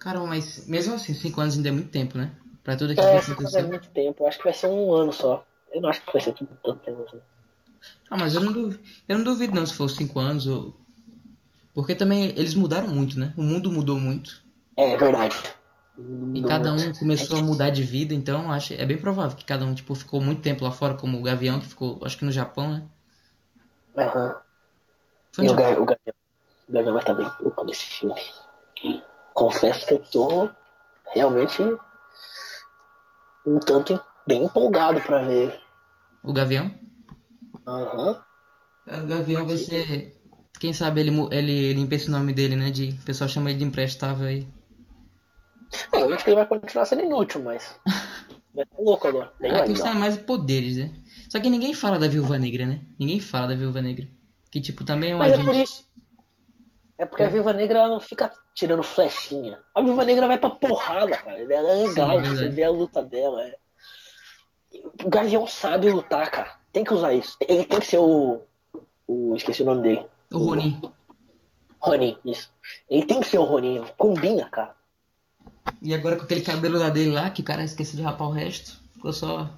[0.00, 2.34] Cara, mas mesmo assim, 5 anos ainda é muito tempo, né?
[2.64, 4.24] Pra tudo aquilo É, que 5 anos é muito tempo.
[4.24, 5.46] Eu acho que vai ser um ano só.
[5.72, 7.20] Eu não acho que vai ser tudo tanto tempo assim.
[8.10, 10.74] Ah, mas eu não duvido, eu não duvido não se for 5 anos ou...
[11.72, 13.32] Porque também eles mudaram muito, né?
[13.36, 14.42] O mundo mudou muito.
[14.76, 15.36] É, verdade.
[16.34, 19.64] E cada um começou a mudar de vida, então acho, é bem provável que cada
[19.64, 22.32] um tipo, ficou muito tempo lá fora, como o Gavião, que ficou, acho que no
[22.32, 22.82] Japão, né?
[23.96, 24.34] Aham.
[25.32, 25.54] Foi E o.
[25.54, 26.14] Gavião, o Gavião,
[26.68, 28.20] o Gavião vai estar bem louco nesse filme.
[29.32, 30.50] Confesso que eu tô
[31.12, 31.62] realmente
[33.46, 35.60] um tanto bem empolgado pra ver.
[36.22, 36.70] O Gavião?
[37.66, 38.22] Aham.
[38.86, 40.16] O Gavião vai ser...
[40.58, 42.70] Quem sabe ele, ele limpa esse nome dele, né?
[42.70, 44.46] De, o pessoal chama ele de imprestável aí.
[45.92, 47.78] É, eu acho que ele vai continuar sendo inútil, mas.
[48.54, 49.32] Vai ser louco agora.
[49.40, 50.00] Bem A questão é legal.
[50.00, 50.94] mais poderes, né?
[51.28, 52.80] Só que ninguém fala da Viúva Negra, né?
[52.98, 54.06] Ninguém fala da Viúva Negra.
[54.50, 55.64] Que tipo, também é um Mas é por agente...
[55.64, 55.88] isso.
[56.96, 59.58] É porque a Viúva Negra ela não fica tirando flechinha.
[59.74, 61.38] A Viúva Negra vai pra porrada, cara.
[61.40, 63.42] Ela é legal, Sim, você vê a luta dela.
[63.42, 63.56] é.
[65.04, 66.56] O Gavião sabe lutar, cara.
[66.72, 67.36] Tem que usar isso.
[67.40, 68.42] Ele tem que ser o.
[69.06, 70.06] o esqueci o nome dele.
[70.32, 70.80] O Ronin.
[71.80, 72.52] Ronin, isso.
[72.88, 73.84] Ele tem que ser o Ronin.
[73.96, 74.76] Combina, cara.
[75.84, 78.32] E agora com aquele cabelo lá dele lá, que o cara esqueceu de rapar o
[78.32, 78.80] resto.
[78.94, 79.50] Ficou só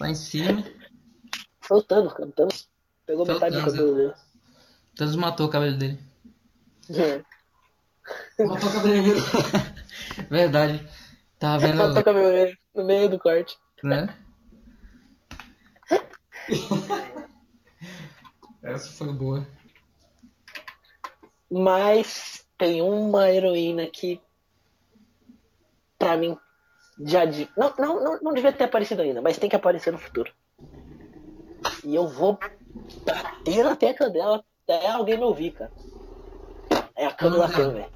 [0.00, 0.64] lá em cima.
[1.60, 2.28] Foi o Thanos, cara.
[2.28, 2.68] O Thanos
[3.06, 4.14] pegou metade do cabelo dele.
[4.96, 5.98] Thanos matou o cabelo dele.
[6.90, 7.22] É.
[8.44, 9.20] Matou o cabelo dele.
[10.28, 10.88] Verdade.
[11.38, 13.56] Tava vendo, Matou o cabelo dele no meio do corte.
[13.84, 14.12] né?
[18.60, 19.46] Essa foi boa.
[21.48, 24.20] Mas tem uma heroína que,
[25.98, 26.36] pra mim,
[27.04, 27.24] já.
[27.24, 30.32] de- Não, não, não, não devia ter aparecido ainda, mas tem que aparecer no futuro.
[31.84, 32.38] E eu vou
[33.04, 35.72] bater na tecla dela até alguém me ouvir, cara.
[36.94, 37.48] É a Vamos lá.
[37.50, 37.90] Khan, velho.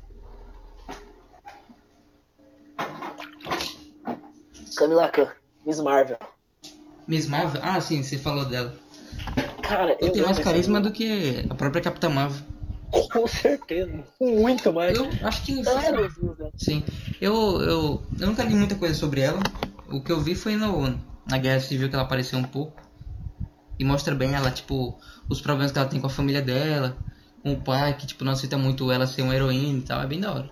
[4.76, 5.28] Camila Khan.
[5.64, 6.18] Miss Marvel.
[7.06, 7.60] Miss Marvel?
[7.64, 8.74] Ah, sim, você falou dela.
[9.62, 12.42] Cara, Ela eu tem mais carisma do que a própria Capitã Marvel.
[13.10, 14.04] Com certeza.
[14.20, 14.96] Muito mais.
[14.96, 15.52] Eu acho que.
[15.66, 16.50] Anos, né?
[16.56, 16.84] Sim.
[17.20, 19.40] Eu, eu, eu nunca li muita coisa sobre ela.
[19.90, 22.80] O que eu vi foi no, na Guerra Civil que ela apareceu um pouco.
[23.78, 26.96] E mostra bem ela, tipo, os problemas que ela tem com a família dela,
[27.42, 30.02] com o pai, que tipo, não aceita muito ela ser uma heroína e tal.
[30.02, 30.50] É bem da hora.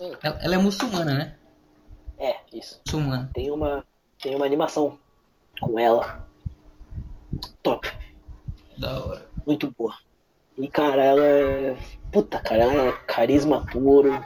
[0.00, 0.12] Hum.
[0.22, 1.36] Ela, ela é muçulmana, né?
[2.18, 2.80] É, isso.
[2.86, 3.30] Muçulmana.
[3.32, 3.84] Tem uma,
[4.20, 4.98] tem uma animação
[5.60, 6.28] com ela.
[7.62, 7.90] Top.
[8.76, 9.26] Da hora.
[9.46, 9.94] Muito boa.
[10.58, 11.76] E, cara, ela é.
[12.10, 14.24] Puta, cara, ela é carisma puro.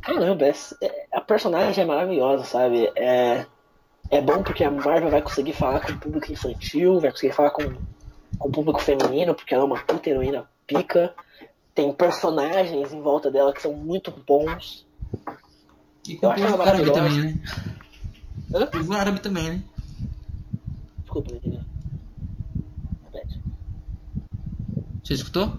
[0.00, 2.90] Caramba, é- a personagem é maravilhosa, sabe?
[2.96, 3.46] É,
[4.10, 7.50] é bom porque a Marvel vai conseguir falar com o público infantil, vai conseguir falar
[7.50, 7.62] com,
[8.36, 11.14] com o público feminino, porque ela é uma puta heroína pica.
[11.72, 14.86] Tem personagens em volta dela que são muito bons.
[16.06, 17.40] E com o árabe também, né?
[18.52, 18.64] Hã?
[18.64, 19.62] O povo árabe também, né?
[21.02, 21.60] Desculpa, não entendi.
[23.04, 23.40] Repete.
[25.12, 25.52] Você escutou?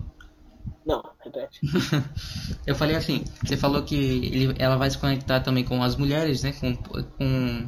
[0.85, 1.61] Não, repete.
[2.65, 6.43] Eu falei assim, você falou que ele, ela vai se conectar também com as mulheres,
[6.43, 6.53] né?
[6.53, 7.67] Com, com,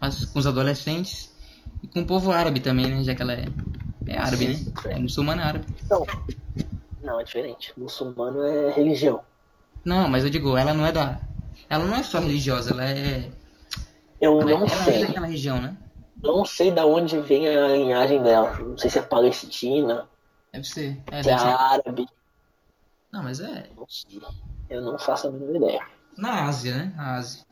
[0.00, 1.30] as- com os adolescentes
[1.82, 3.02] e com o povo árabe também, né?
[3.04, 3.44] Já que ela é,
[4.06, 4.64] é árabe, né?
[4.90, 5.66] É muçulmana árabe.
[5.84, 6.04] Então,
[7.02, 7.72] não, é diferente.
[7.78, 9.24] Muçulmano é religião.
[9.84, 11.20] Não, mas eu digo, ela não é da.
[11.68, 13.30] Ela não é só religiosa, ela é.
[14.20, 15.06] Eu Ela, não ela é sei.
[15.06, 15.76] daquela região, né?
[16.22, 18.58] Não sei da onde vem a linhagem dela.
[18.58, 20.08] Não sei se é palestina,
[20.54, 21.02] Deve ser.
[21.10, 21.46] É, é deve ser.
[21.46, 22.06] árabe.
[23.12, 23.68] Não, mas é.
[24.70, 25.86] Eu não faço a mínima ideia.
[26.16, 26.92] Na Ásia, né?
[26.96, 27.44] Na Ásia.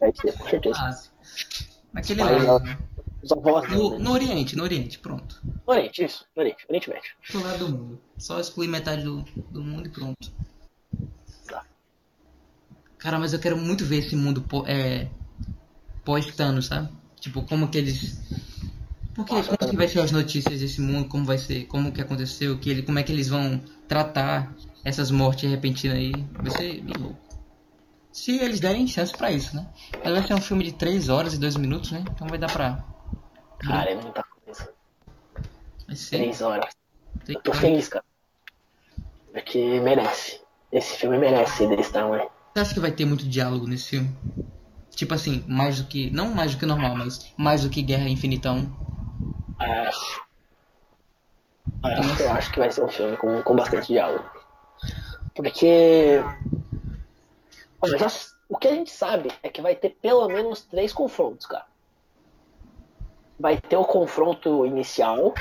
[0.00, 0.78] Vai ser, com certeza.
[0.78, 1.10] Na Ásia.
[1.92, 2.64] Naquele lado.
[2.64, 2.78] né?
[3.22, 5.42] Os avós No, no Oriente, no Oriente, pronto.
[5.66, 6.26] Oriente, isso.
[6.34, 7.10] Oriente, Oriente Médio.
[7.30, 8.00] Do lado do mundo.
[8.16, 10.32] Só excluir metade do, do mundo e pronto.
[11.46, 11.62] Tá.
[12.96, 15.08] Cara, mas eu quero muito ver esse mundo é,
[16.06, 16.88] pós-Thanos, sabe?
[17.20, 18.18] Tipo, como que eles.
[19.16, 19.70] Porque Nossa, como cara.
[19.70, 22.82] que vai ser as notícias desse mundo, como vai ser, como que aconteceu, que ele,
[22.82, 26.12] como é que eles vão tratar essas mortes repentinas aí.
[26.34, 27.18] Vai ser bem louco.
[28.12, 29.66] Se eles derem chance pra isso, né?
[30.04, 32.04] Mas vai ser um filme de 3 horas e 2 minutos, né?
[32.10, 32.84] Então vai dar pra.
[33.58, 34.70] Cara, é muita coisa.
[35.86, 36.16] Vai ser.
[36.18, 36.74] Três horas.
[37.24, 38.04] tem Eu tô que- feliz, cara.
[39.32, 40.40] Porque merece.
[40.72, 42.28] Esse filme merece desse tamanho.
[42.54, 44.14] Você acha que vai ter muito diálogo nesse filme?
[44.94, 46.10] Tipo assim, mais do que.
[46.10, 48.86] Não mais do que normal, mas mais do que Guerra Infinita 1.
[49.58, 50.26] Acho.
[51.82, 54.24] Acho, eu acho que vai ser um filme com, com bastante diálogo.
[55.34, 56.22] Porque.
[57.80, 58.08] Olha, já,
[58.48, 61.66] o que a gente sabe é que vai ter pelo menos três confrontos, cara.
[63.38, 65.34] Vai ter o confronto inicial.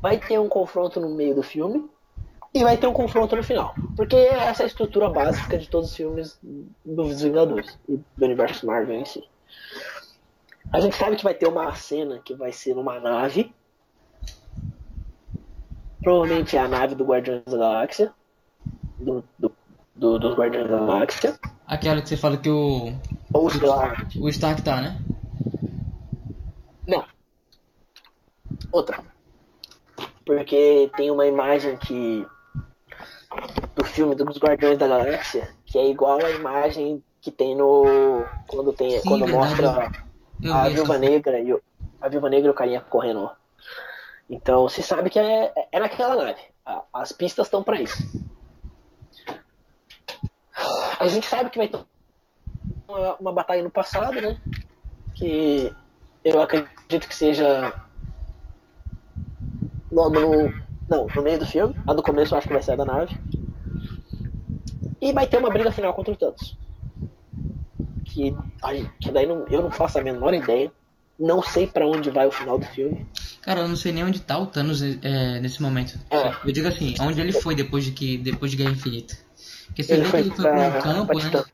[0.00, 1.88] Vai ter um confronto no meio do filme.
[2.52, 3.74] E vai ter um confronto no final.
[3.96, 6.38] Porque essa é a estrutura básica de todos os filmes
[6.84, 9.22] dos Vingadores e do universo Marvel em si.
[10.72, 13.52] A gente sabe que vai ter uma cena que vai ser numa nave.
[16.02, 18.12] Provavelmente é a nave do Guardiões da Galáxia.
[18.98, 19.52] Do, do,
[19.94, 21.38] do- dos Guardiões da Galáxia.
[21.66, 22.92] Aquela que você fala que o.
[23.32, 23.94] Ou sei lá.
[24.18, 24.98] O Stark tá, né?
[26.86, 27.04] Não.
[28.72, 29.00] Outra.
[30.24, 32.26] Porque tem uma imagem que.
[33.74, 35.48] Do filme dos Guardiões da Galáxia.
[35.66, 38.24] Que é igual a imagem que tem no.
[38.46, 38.98] Quando tem.
[39.00, 39.62] Sim, quando verdade.
[39.62, 40.09] mostra.
[40.42, 41.62] Eu a vi Viúva Negra e o,
[42.00, 43.30] a Viúva Negra e o carinha correndo.
[44.28, 46.40] Então se sabe que é, é naquela nave.
[46.64, 47.96] A- As pistas estão pra isso.
[50.98, 51.80] A gente sabe que vai ter
[52.88, 54.38] uma, uma batalha no passado, né?
[55.14, 55.74] Que
[56.24, 57.72] eu acredito que seja
[59.90, 60.70] logo no.
[60.88, 61.74] Não, no meio do filme.
[61.86, 63.16] A do começo eu acho que vai ser a da nave.
[65.00, 66.59] E vai ter uma briga final contra o Thanos
[68.30, 70.70] que, ai, que daí não- eu não faço a menor ideia.
[71.18, 73.06] Não sei pra onde vai o final do filme.
[73.42, 75.98] Cara, eu não sei nem onde tá o Thanos é, nesse momento.
[76.10, 76.34] É.
[76.44, 79.16] Eu digo assim, onde ele foi depois de que depois de Guerra Infinita.
[79.66, 81.22] Porque você Ele vê que ele foi pra um pra, campo, pra né?
[81.24, 81.44] Titã.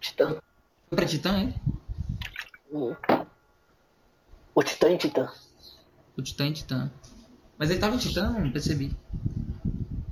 [0.00, 0.28] Titã.
[0.88, 1.54] Foi pra Titã, ele?
[2.72, 2.96] Uhum.
[4.54, 5.30] O Titã em Titã.
[6.18, 6.90] O Titã em Titã.
[7.56, 8.94] Mas ele tava em Titã, não percebi.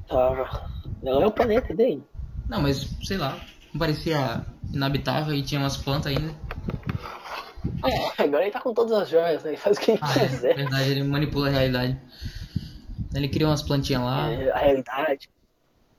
[0.09, 0.71] Tava.
[1.03, 2.03] Não é o planeta dele.
[2.49, 3.39] Não, mas sei lá.
[3.79, 6.35] Parecia inabitável e tinha umas plantas ainda.
[7.85, 9.51] É, agora ele tá com todas as joias, né?
[9.51, 10.57] Ele faz o que ele Ah, é quiser.
[10.57, 11.99] verdade, ele manipula a realidade.
[13.15, 14.31] Ele criou umas plantinhas lá.
[14.31, 15.29] É, a realidade,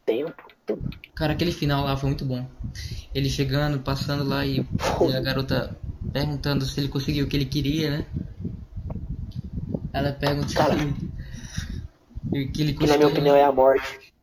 [0.05, 0.33] tempo,
[0.65, 0.89] tudo.
[1.15, 2.45] Cara, aquele final lá foi muito bom.
[3.13, 5.77] Ele chegando, passando lá e, e a garota
[6.11, 8.05] perguntando se ele conseguiu o que ele queria, né?
[9.93, 10.75] Ela pergunta Cara,
[12.31, 14.13] se que ele Que na minha opinião é a morte.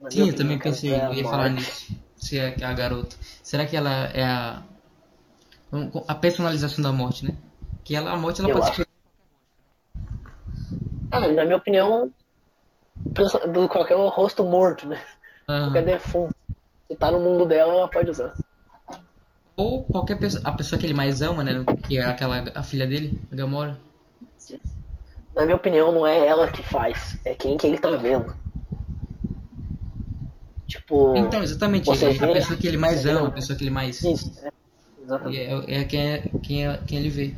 [0.00, 1.94] Na Sim, eu também pensei, é eu ia falar nisso.
[2.22, 3.16] Se é a garota.
[3.42, 4.62] Será que ela é a
[6.06, 7.34] a personalização da morte, né?
[7.84, 8.86] Que ela a morte ela Eu pode acho.
[11.10, 12.12] Ah, na minha opinião,
[13.52, 15.02] do qualquer rosto morto, né?
[15.48, 16.34] ah, Qualquer defunto.
[16.88, 18.34] Se tá no mundo dela, ela pode usar.
[19.56, 21.64] ou qualquer pessoa, a pessoa que ele mais ama, né?
[21.86, 23.78] Que é aquela a filha dele, a Gamora.
[25.34, 28.34] Na minha opinião, não é ela que faz, é quem que ele tá vendo.
[30.72, 31.14] Tipo.
[31.16, 33.70] Então, exatamente, Você ele- a vê- pessoa que ele mais ama, a pessoa que ele
[33.70, 34.48] mais Isso, é.
[35.02, 35.38] Exatamente.
[35.38, 37.34] É, é quem, é, quem, é, quem ele vê.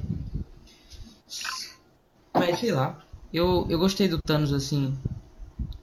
[2.33, 3.05] Mas sei lá.
[3.33, 4.97] Eu, eu gostei do Thanos assim.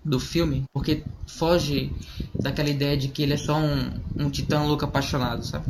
[0.03, 0.63] Do filme.
[0.73, 1.93] Porque foge
[2.41, 5.65] daquela ideia de que ele é só um, um titã louco apaixonado, sabe?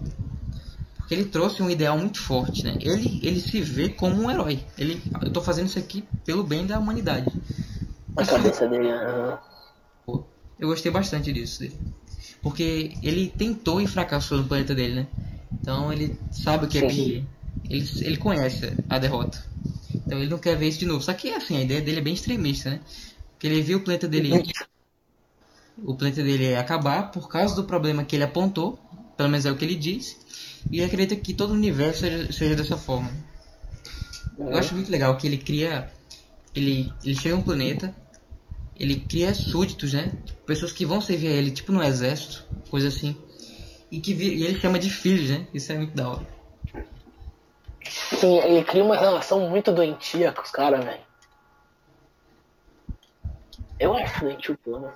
[1.00, 2.78] Porque ele trouxe um ideal muito forte, né?
[2.80, 4.64] Ele, ele se vê como um herói.
[4.78, 7.36] Ele, eu tô fazendo isso aqui pelo bem da humanidade.
[8.16, 8.90] A cabeça dele.
[10.62, 11.82] Eu gostei bastante disso dele.
[12.44, 15.08] Porque ele tentou e fracassou no planeta dele, né?
[15.60, 16.88] Então ele sabe o que é Sim.
[16.88, 17.26] perder.
[17.70, 19.40] Ele, ele conhece a derrota.
[20.06, 21.02] Então ele não quer ver isso de novo.
[21.04, 22.82] Só que assim, a ideia dele é bem extremista, né?
[23.32, 24.44] Porque ele viu o planeta dele.
[25.84, 28.80] O planeta dele é acabar por causa do problema que ele apontou.
[29.18, 30.16] Pelo menos é o que ele disse.
[30.72, 33.12] E ele acredita que todo o universo seja, seja dessa forma.
[34.38, 35.92] Eu acho muito legal que ele cria.
[36.54, 37.96] Ele, ele chega a um planeta,
[38.80, 40.12] ele cria súditos, né?
[40.26, 43.16] Tipo, pessoas que vão servir a ele, tipo no exército, coisa assim.
[43.92, 45.48] E que e ele chama de filhos, né?
[45.54, 46.28] Isso é muito da hora.
[47.84, 51.02] Sim, ele cria uma relação muito doentia com os caras, velho.
[53.80, 54.92] Eu acho doentio o plano.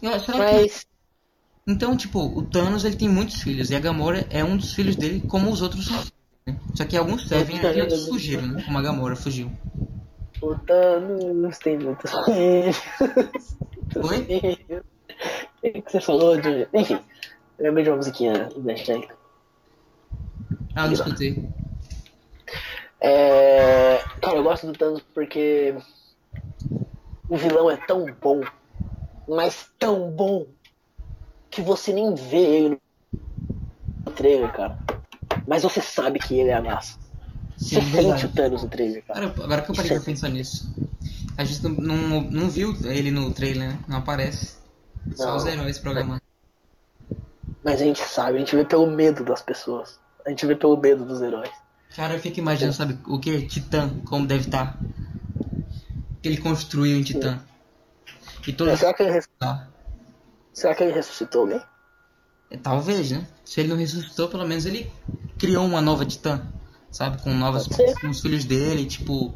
[0.00, 0.38] Será que...
[0.38, 0.86] Mas.
[1.66, 4.96] Então, tipo, o Thanos ele tem muitos filhos e a Gamora é um dos filhos
[4.96, 6.02] dele, como os outros são.
[6.46, 6.58] né?
[6.74, 8.62] Só que alguns servem e outros fugiram, né?
[8.62, 9.50] Como a Gamora fugiu.
[10.40, 12.82] O Thanos tem muitos filhos.
[13.96, 14.82] Oi?
[15.56, 16.68] O que que você falou de.
[16.72, 17.00] Enfim,
[17.58, 19.16] eu lembrei de uma musiquinha evangélica.
[20.74, 21.48] Ah, não escutei.
[23.00, 23.98] É...
[24.20, 25.74] Cara, eu gosto do Thanos porque
[27.28, 28.40] o vilão é tão bom,
[29.28, 30.46] mas tão bom,
[31.50, 32.80] que você nem vê ele
[34.04, 34.78] no trailer, cara.
[35.46, 36.97] Mas você sabe que ele é ameaça.
[36.97, 36.97] Você
[37.58, 38.26] Sim, sente verdade.
[38.26, 39.26] o Thanos no trailer, cara.
[39.26, 40.72] Agora, agora que eu parei pra pensar nisso.
[41.36, 43.78] A gente não, não, não viu ele no trailer, né?
[43.88, 44.56] Não aparece.
[45.14, 45.36] Só Não.
[45.36, 46.22] os heróis programando.
[47.64, 49.98] Mas a gente sabe, a gente vê pelo medo das pessoas.
[50.24, 51.50] A gente vê pelo medo dos heróis.
[51.96, 53.46] Cara, eu fico imaginando, sabe, o que?
[53.46, 54.78] Titã, como deve estar.
[56.22, 57.40] Que ele construiu em Titã.
[58.46, 59.66] E toda Será que ele, res- Ah,
[60.52, 61.60] Será que ele ressuscitou alguém?
[62.50, 63.26] é, Talvez, né?
[63.44, 64.90] Se ele não ressuscitou, pelo menos ele
[65.38, 66.46] criou uma nova Titã.
[66.90, 67.20] Sabe?
[67.22, 67.94] Com ser.
[68.00, 69.34] Com os filhos dele, tipo.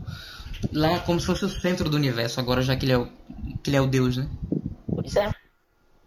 [0.73, 3.09] Lá como se fosse o centro do universo, agora já que ele é o,
[3.63, 4.29] que ele é o deus, né?
[4.89, 5.33] Pois é.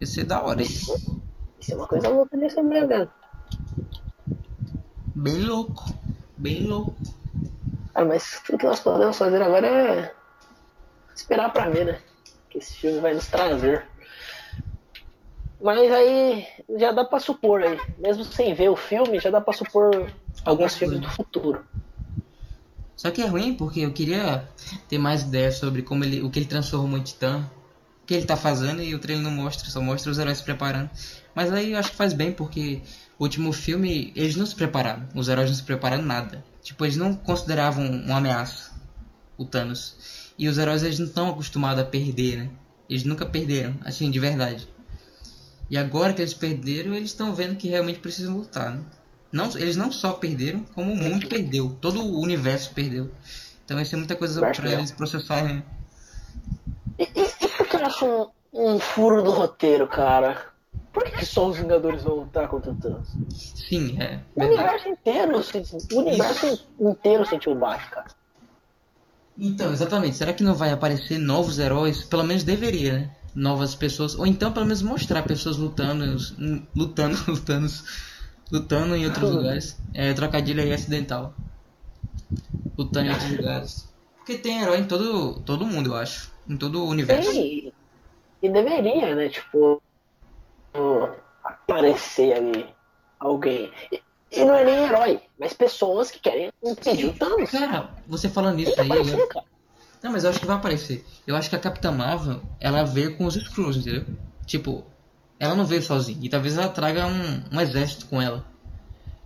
[0.00, 1.20] Ia ser da hora isso.
[1.60, 3.08] Isso é uma coisa louca nesse mesmo.
[5.14, 5.94] Bem louco.
[6.38, 6.96] Bem louco.
[7.92, 10.14] Cara, mas tudo que nós podemos fazer agora é
[11.14, 11.98] esperar pra ver, né?
[12.50, 13.86] Que esse filme vai nos trazer.
[15.60, 19.54] Mas aí já dá pra supor aí, mesmo sem ver o filme, já dá pra
[19.54, 20.12] supor
[20.44, 21.64] alguns filmes do futuro.
[22.96, 24.48] Só que é ruim porque eu queria
[24.88, 27.48] ter mais ideias sobre como ele, o que ele transformou em Titã,
[28.02, 30.44] o que ele tá fazendo e o trailer não mostra, só mostra os heróis se
[30.44, 30.90] preparando.
[31.34, 32.80] Mas aí eu acho que faz bem porque
[33.18, 36.44] o último filme eles não se prepararam, os heróis não se prepararam nada.
[36.62, 38.76] Tipo, eles não consideravam uma ameaça
[39.36, 40.32] o Thanos.
[40.38, 42.50] E os heróis eles não estão acostumados a perder, né?
[42.88, 44.68] Eles nunca perderam, assim, de verdade.
[45.68, 48.84] E agora que eles perderam, eles estão vendo que realmente precisam lutar, né?
[49.36, 51.76] Não, eles não só perderam, como o mundo perdeu.
[51.78, 53.10] Todo o universo perdeu.
[53.64, 54.72] Então isso é muita coisa é.
[54.72, 55.62] eles processarem.
[56.96, 60.46] Por que eu acho um, um furo do roteiro, cara?
[60.90, 63.08] Por que, que só os Vingadores vão lutar contra o Thanos?
[63.68, 64.54] Sim, é O verdade.
[64.54, 65.42] universo inteiro,
[65.92, 68.06] o universo inteiro sentiu o bate, cara.
[69.38, 70.16] Então, exatamente.
[70.16, 72.02] Será que não vai aparecer novos heróis?
[72.04, 73.10] Pelo menos deveria, né?
[73.34, 74.14] Novas pessoas.
[74.14, 76.16] Ou então, pelo menos, mostrar pessoas lutando.
[76.74, 77.70] Lutando, lutando.
[78.50, 79.78] Lutando em outros lugares.
[79.92, 81.34] É, trocadilho aí acidental.
[82.76, 83.88] Lutando em outros lugares.
[84.18, 86.32] Porque tem herói em todo, todo mundo, eu acho.
[86.48, 87.30] Em todo o universo.
[87.32, 87.72] E,
[88.42, 89.28] e deveria, né?
[89.28, 89.82] Tipo,
[91.42, 92.66] aparecer ali
[93.18, 93.72] alguém.
[93.90, 97.50] E, e não é nem herói, mas pessoas que querem impedir o Thanos.
[97.50, 98.88] Cara, você falando isso aí.
[98.88, 99.44] Eu-.
[100.02, 101.04] Não, mas eu acho que vai aparecer.
[101.26, 104.04] Eu acho que a Capitã Marvel, ela veio com os Skrulls, entendeu?
[104.44, 104.84] Tipo,
[105.38, 106.18] ela não veio sozinha.
[106.22, 108.44] E talvez ela traga um, um exército com ela.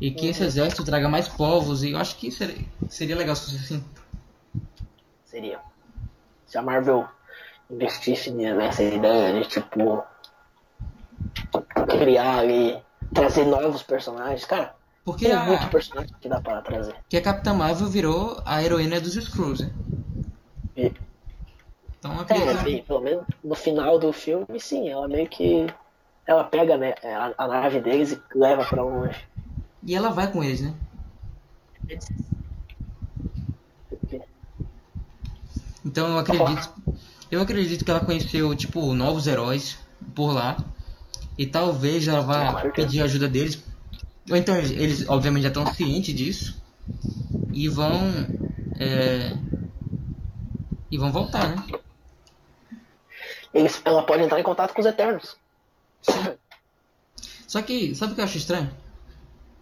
[0.00, 1.82] E que esse exército traga mais povos.
[1.82, 3.84] E eu acho que seria, seria legal se fosse assim.
[5.24, 5.60] Seria.
[6.46, 7.06] Se a Marvel
[7.70, 10.02] investisse nessa ideia de tipo.
[11.88, 12.78] criar ali,
[13.12, 14.44] trazer novos personagens.
[14.44, 16.94] Cara, Porque tem a, muito personagem que dá pra trazer.
[17.08, 19.70] que a Capitã Marvel virou a heroína dos Skrulls, né?
[20.76, 20.92] E-
[21.98, 25.66] Então É, pelo menos no final do filme, sim, ela meio que.
[26.30, 29.18] Ela pega né, a, a nave deles e leva pra longe.
[29.82, 30.72] E ela vai com eles, né?
[35.84, 36.72] Então eu acredito.
[37.32, 39.76] Eu acredito que ela conheceu, tipo, novos heróis
[40.14, 40.56] por lá.
[41.36, 43.64] E talvez ela vá pedir ajuda deles.
[44.30, 46.62] Ou então eles, eles, obviamente já estão cientes disso.
[47.52, 48.08] E vão.
[48.78, 49.36] é,
[50.92, 51.64] E vão voltar, né?
[53.52, 55.39] Eles, ela pode entrar em contato com os Eternos.
[57.46, 58.70] Só que, sabe o que eu acho estranho?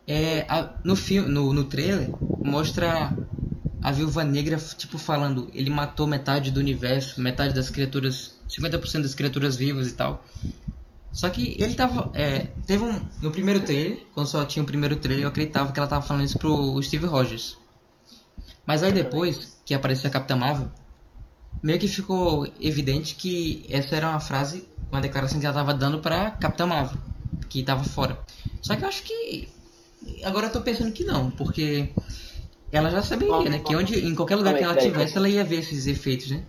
[0.06, 2.10] É, a- no filme, no, no trailer,
[2.42, 3.18] mostra
[3.82, 9.14] a Viúva Negra, tipo, falando, ele matou metade do universo, metade das criaturas, 50% das
[9.14, 10.24] criaturas vivas e tal.
[11.12, 14.96] Só que ele tava, é, teve um, no primeiro trailer, quando só tinha o primeiro
[14.96, 17.56] trailer, eu acreditava que ela tava falando isso pro Steve Rogers.
[18.64, 20.70] Mas aí depois, que apareceu a Capitã Marvel,
[21.62, 25.98] meio que ficou evidente que essa era uma frase, uma declaração que ela tava dando
[26.00, 26.98] pra Capitã Marvel,
[27.48, 28.18] que tava fora.
[28.62, 29.48] Só que eu acho que
[30.24, 31.90] agora eu tô pensando que não, porque
[32.70, 35.60] ela já saberia, né, que onde em qualquer lugar que ela tivesse, ela ia ver
[35.60, 36.44] esses efeitos, né?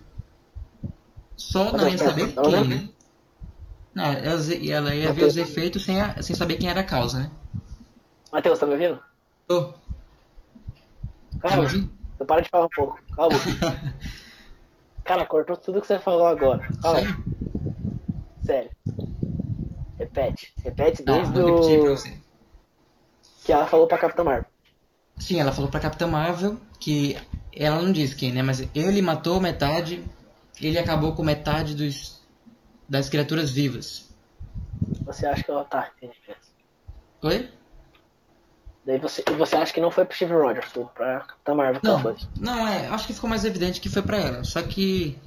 [1.36, 2.88] Só não ia saber quem, né?
[3.94, 7.30] Não, ela, ia ver os efeitos sem, a- sem saber quem era a causa, né?
[8.32, 9.00] Matheus, tá me ouvindo?
[9.48, 9.72] Ô, me
[11.40, 12.98] Calma, você para de falar um pouco.
[13.16, 13.36] Calma.
[15.10, 16.70] Cara, cortou tudo que você falou agora.
[16.80, 17.00] Calma.
[18.44, 18.70] Sério.
[19.98, 20.54] Repete.
[20.62, 22.16] Repete Não, desde vou repetir pra o você.
[23.44, 24.48] que ela falou pra Capitã Marvel.
[25.18, 27.18] Sim, ela falou pra Capitã Marvel que
[27.52, 28.40] ela não disse quem, né?
[28.40, 30.04] Mas ele matou metade,
[30.62, 32.22] ele acabou com metade dos
[32.88, 34.14] das criaturas vivas.
[35.04, 35.90] Você acha que ela tá?
[37.22, 37.50] Oi?
[38.84, 41.80] Daí você, e você acha que não foi pro Steve Rogers, foi pra Capitã Marvel
[41.84, 42.14] Não, foi.
[42.38, 42.88] não é.
[42.88, 44.44] Acho que ficou mais evidente que foi pra ela.
[44.44, 45.18] Só que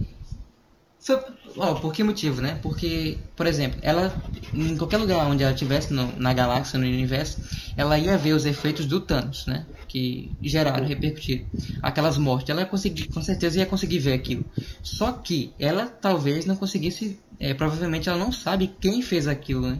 [0.99, 1.19] foi,
[1.57, 2.57] ó, por que motivo, né?
[2.63, 4.13] Porque, por exemplo, ela
[4.53, 7.39] em qualquer lugar onde ela estivesse na galáxia, no universo,
[7.75, 9.65] ela ia ver os efeitos do Thanos, né?
[9.87, 11.45] Que geraram, repercutiram
[11.81, 12.49] aquelas mortes.
[12.49, 14.45] Ela ia conseguir, com certeza ia conseguir ver aquilo.
[14.81, 19.79] Só que ela talvez não conseguisse, é, provavelmente ela não sabe quem fez aquilo, né?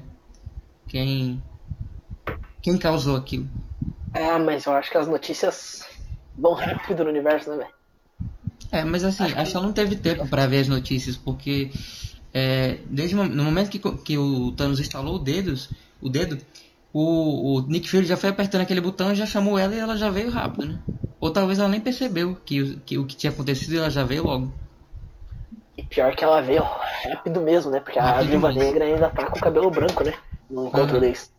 [0.88, 1.42] Quem
[2.64, 3.48] quem causou aquilo.
[4.12, 5.84] Ah, mas eu acho que as notícias
[6.36, 7.74] vão rápido no universo, né, velho?
[8.72, 11.72] É, mas assim, acho que ela não teve tempo para ver as notícias, porque
[12.34, 15.70] é, desde no momento que, que o Thanos instalou o dedos,
[16.02, 16.40] o dedo,
[16.92, 19.96] o, o Nick Fury já foi apertando aquele botão e já chamou ela e ela
[19.98, 20.80] já veio rápido, né?
[21.20, 24.04] Ou talvez ela nem percebeu que, o- que o que tinha acontecido e ela já
[24.04, 24.52] veio logo.
[25.78, 27.80] E pior que ela veio rápido mesmo, né?
[27.80, 28.52] Porque a Viúva.
[28.54, 30.14] Negra ainda tá com o cabelo branco, né?
[30.50, 31.00] No encontro Aham.
[31.00, 31.33] deles.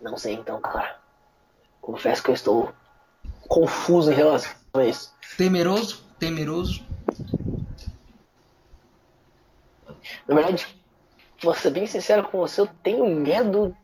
[0.00, 0.98] Não sei então, cara.
[1.80, 2.72] Confesso que eu estou
[3.48, 5.14] confuso em relação a isso.
[5.36, 6.84] Temeroso, temeroso.
[10.26, 10.66] Na verdade,
[11.42, 13.76] vou ser bem sincero com você, eu tenho medo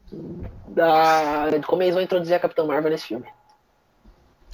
[0.68, 1.50] da...
[1.50, 3.26] de como eles vão introduzir a Capitã Marvel nesse filme.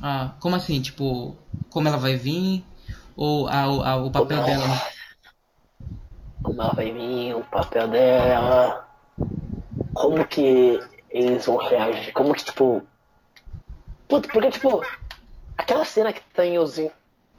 [0.01, 0.81] Ah, como assim?
[0.83, 1.37] Tipo,
[1.70, 2.64] como ela vai vir?
[3.16, 4.47] Ou a, o- a- o papel Não.
[4.47, 4.66] dela?
[6.43, 8.89] como ela vai vir, o papel dela,
[9.95, 10.80] como que
[11.11, 12.82] eles vão reagir, como que, tipo.
[14.09, 14.82] Puta, porque, tipo,
[15.57, 16.78] aquela cena que tem os,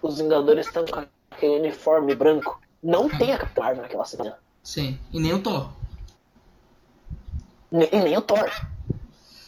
[0.02, 4.38] os Vingadores estão com aquele uniforme branco, não tem a Capitã Marvel naquela cena.
[4.64, 4.98] Sim.
[5.12, 5.70] E nem o Thor.
[7.72, 8.50] E nem o Thor.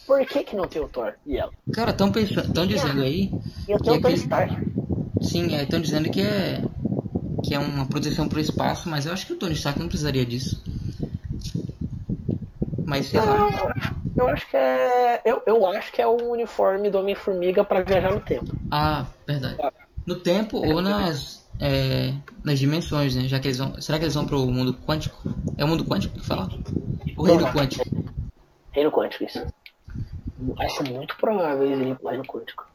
[0.06, 1.52] Por que que não tem o Thor e ela?
[1.74, 3.32] Cara, estão pensando, estão dizendo aí
[3.68, 4.76] E eu que tenho o Tony aquele- Stark.
[5.22, 6.64] Sim, estão dizendo que é
[7.44, 10.26] que é uma proteção pro espaço, mas eu acho que o Tony Stark não precisaria
[10.26, 10.64] disso.
[12.86, 13.74] Mas sei lá.
[14.16, 15.22] Eu acho que é.
[15.26, 18.56] Eu, eu acho que é o uniforme do Homem-Formiga pra viajar no tempo.
[18.72, 19.58] Ah, verdade.
[20.06, 22.14] No tempo ou nas é,
[22.44, 23.28] nas dimensões, né?
[23.28, 25.18] Já que eles vão, será que eles vão pro mundo quântico?
[25.58, 26.50] É o mundo quântico que fala?
[27.18, 27.84] O reino quântico.
[28.72, 29.46] Reino Quântico, isso.
[30.60, 32.68] Acho muito provável eles irem pro Reino Quântico.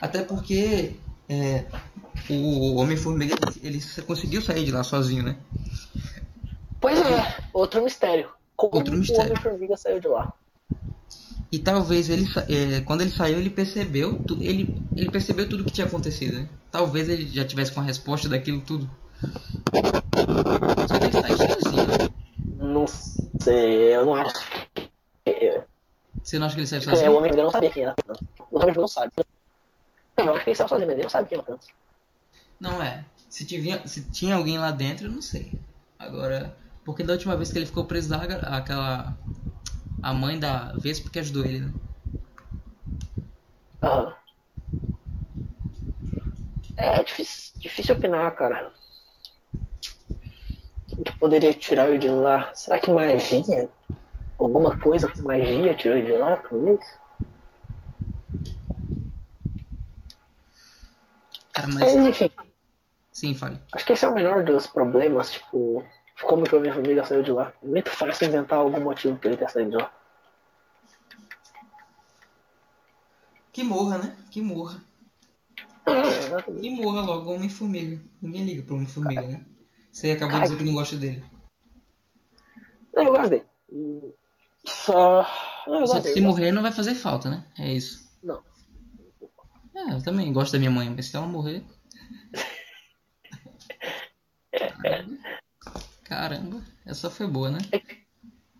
[0.00, 0.96] Até porque
[1.28, 1.66] é,
[2.30, 5.36] o Homem-Formiga ele conseguiu sair de lá sozinho, né?
[6.80, 8.30] Pois é, outro mistério.
[8.56, 9.32] Como Outro o mistério.
[9.32, 10.32] Homem-Formiga saiu de lá?
[11.50, 15.86] E talvez ele é, quando ele saiu ele percebeu ele ele percebeu tudo que tinha
[15.86, 16.48] acontecido, né?
[16.70, 18.90] Talvez ele já tivesse com a resposta daquilo tudo.
[20.88, 21.86] Só que ele sai sozinho.
[21.86, 22.08] né?
[22.56, 24.34] Não sei, eu não acho.
[25.26, 25.62] É,
[26.22, 27.10] Você não acha que ele sai o sozinho?
[27.12, 28.20] Homem-Formiga não sabia quem era Thanos.
[28.38, 29.12] O Homem-Formiga não sabe.
[30.16, 31.66] Não, eu acho que ele saiu sozinho, mas ele não sabe quem era Thanos.
[32.60, 33.04] Não é.
[33.28, 35.52] Se tinha, se tinha alguém lá dentro, eu não sei.
[35.98, 38.22] Agora, porque da última vez que ele ficou preso lá,
[38.56, 39.16] aquela.
[40.02, 41.72] A mãe da Vespa que ajudou ele, né?
[43.82, 44.14] Aham.
[46.76, 48.72] É difícil, difícil opinar, cara.
[50.92, 52.52] O que poderia tirar ele de lá?
[52.54, 53.68] Será que magia?
[54.38, 56.80] Alguma coisa com magia tirou ele de lá, talvez?
[61.52, 62.06] Cara, Mas, mas.
[62.08, 62.30] enfim,
[63.12, 63.58] Sim, fale.
[63.72, 65.84] acho que esse é o menor dos problemas, tipo,
[66.22, 67.52] como que a minha família saiu de lá.
[67.62, 69.92] É muito fácil inventar algum motivo pra ele ter saído de lá.
[73.52, 74.16] Que morra, né?
[74.30, 74.82] Que morra.
[75.86, 76.42] É.
[76.60, 78.02] Que morra logo o Homem-Formiga.
[78.20, 79.44] Ninguém liga pro Homem-Formiga, né?
[79.92, 81.24] Você acabou de dizer que não gosta dele.
[82.94, 83.46] Eu gosto dele.
[84.64, 85.26] Só.
[85.66, 87.46] Eu Se, morrer, não vai fazer falta, né?
[87.58, 88.10] É isso.
[88.22, 88.42] Não.
[89.74, 91.64] É, eu também gosto da minha mãe, mas se ela morrer.
[94.82, 95.18] Caramba.
[96.14, 97.58] Caramba, essa foi boa, né?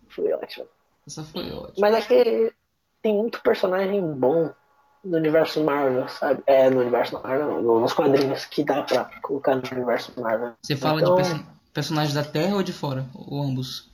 [0.09, 0.67] Foi ótimo.
[1.07, 1.73] Essa foi ótima.
[1.89, 2.53] Mas é que
[3.01, 4.53] tem muito personagem bom
[5.01, 6.43] no universo Marvel, sabe?
[6.45, 10.53] É, no universo Marvel, não, nos quadrinhos que dá pra colocar no universo Marvel.
[10.61, 13.05] Você fala Então, de perso- personagens da Terra ou de fora?
[13.13, 13.89] Ou ambos?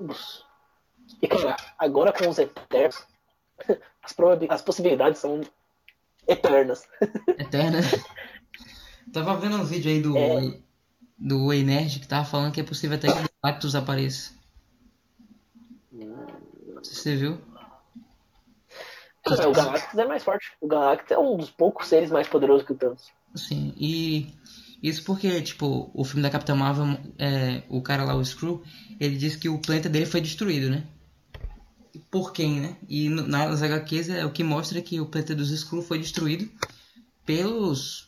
[0.00, 0.46] ambos.
[1.20, 3.06] E cara, agora com os Eternos,
[4.02, 4.16] as,
[4.48, 5.42] as possibilidades são
[6.26, 6.88] eternas.
[7.36, 7.80] Eterna.
[9.12, 10.16] tava vendo um vídeo aí do.
[10.16, 10.58] É.
[11.20, 14.38] Do Way Nerd que tava falando que é possível até que o Galactus apareça.
[16.82, 17.38] Você viu.
[19.24, 20.52] Cara, o Galactus é mais forte.
[20.60, 23.10] O Galactus é um dos poucos seres mais poderosos que o Thanos.
[23.34, 24.32] Sim, e
[24.82, 28.62] isso porque, tipo, o filme da Capitã Marvel, é, o cara lá, o Screw,
[28.98, 30.86] ele disse que o planeta dele foi destruído, né?
[32.10, 32.76] Por quem, né?
[32.88, 36.48] E nas HQs é o que mostra que o planeta dos Screw foi destruído
[37.26, 38.07] pelos.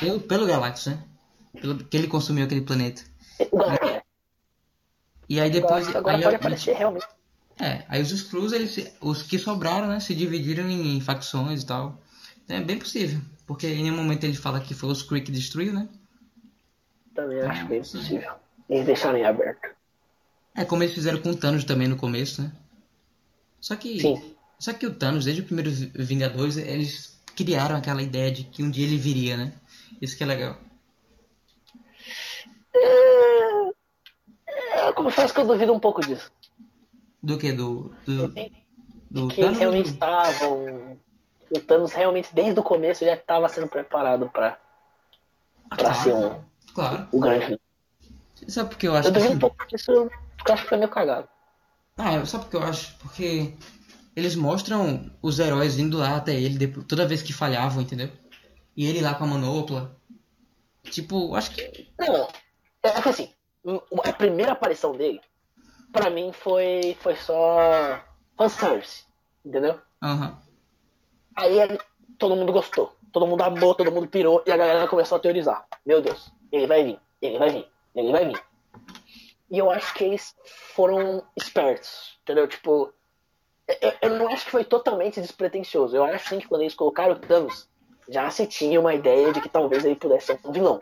[0.00, 1.02] Pelo, pelo Galactus, né?
[1.60, 3.02] Pelo, que ele consumiu aquele planeta.
[5.28, 5.88] E aí depois.
[5.94, 7.06] Agora aí, aí- aparecer realmente.
[7.58, 12.00] é, aí os Screws, eles, os que sobraram, né, se dividiram em facções e tal.
[12.48, 15.72] É bem possível, porque em nenhum momento ele fala que foi os Kree que destruiu,
[15.72, 15.88] né?
[17.14, 18.32] Também acho bem possível.
[18.68, 19.74] Eles deixaram em aberto.
[20.54, 22.52] É como eles fizeram com o Thanos também no começo, né?
[23.60, 24.34] Só que, Sim.
[24.58, 28.62] só que o Thanos, desde o primeiro Vi- Vingadores, eles criaram aquela ideia de que
[28.62, 29.52] um dia ele viria, né?
[30.00, 30.56] Isso que é legal.
[32.74, 33.68] É,
[34.46, 36.30] é, eu confesso que eu duvido um pouco disso.
[37.22, 37.52] Do que?
[37.52, 38.28] Do, do,
[39.10, 39.58] do que eles Thanos?
[39.58, 40.98] realmente estavam.
[41.50, 44.58] O Thanos realmente, desde o começo, já estava sendo preparado para
[45.70, 47.08] Ah, pra ser claro, um, claro.
[47.12, 47.60] o grande.
[48.48, 50.68] Sabe por que eu acho Eu que duvido um pouco disso, porque eu acho que
[50.68, 51.28] foi meio cagado.
[51.96, 52.94] Ah, sabe o que eu acho?
[52.98, 53.54] Porque
[54.16, 58.10] eles mostram os heróis indo lá até ele toda vez que falhavam, entendeu?
[58.76, 59.96] E ele lá com a manopla.
[60.84, 61.88] Tipo, acho que.
[61.98, 62.28] Não,
[62.82, 63.32] é que assim,
[64.04, 65.20] a primeira aparição dele,
[65.92, 68.00] pra mim, foi, foi só
[68.36, 69.04] fanservice,
[69.44, 69.80] entendeu?
[70.02, 70.38] Aham.
[71.36, 71.78] Aí ele-
[72.18, 75.66] todo mundo gostou, todo mundo amou, todo mundo pirou, e a galera começou a teorizar.
[75.84, 78.42] Meu Deus, ele vai vir, ele vai vir, ele vai vir.
[79.50, 80.34] E eu acho que eles
[80.74, 82.46] foram espertos, entendeu?
[82.48, 82.92] Tipo,
[83.80, 85.96] eu, eu não acho que foi totalmente despretensioso.
[85.96, 87.68] Eu acho sim que quando eles colocaram o Thanos,
[88.08, 90.80] já se tinha uma ideia de que talvez ele pudesse ser um vilão.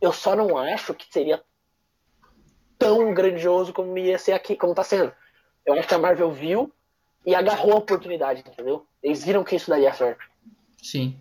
[0.00, 1.42] Eu só não acho que seria
[2.78, 5.12] tão grandioso como ia ser aqui, como tá sendo.
[5.66, 6.72] Eu acho que a Marvel viu
[7.26, 8.86] e agarrou a oportunidade, entendeu?
[9.02, 10.24] Eles viram que isso daria certo.
[10.82, 11.18] Sim.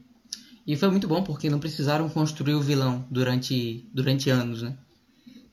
[0.66, 4.78] E foi muito bom porque não precisaram construir o vilão durante, durante anos, né?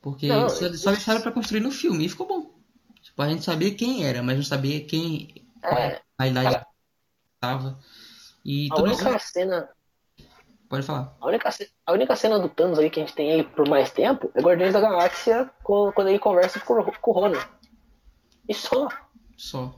[0.00, 2.54] Porque Não, só, só deixaram pra construir no filme e ficou bom.
[3.02, 5.34] Tipo, a gente sabia quem era, mas não sabia quem.
[5.64, 6.66] É, a idade cara.
[7.34, 7.78] estava.
[8.44, 9.68] E a tudo única cena.
[10.68, 11.14] Pode falar.
[11.20, 11.48] A única,
[11.86, 14.40] a única cena do Thanos aí que a gente tem aí por mais tempo é
[14.40, 17.44] Guardiões da Galáxia quando ele conversa com, o- com o Ronan.
[18.48, 18.88] E só.
[19.36, 19.74] Só.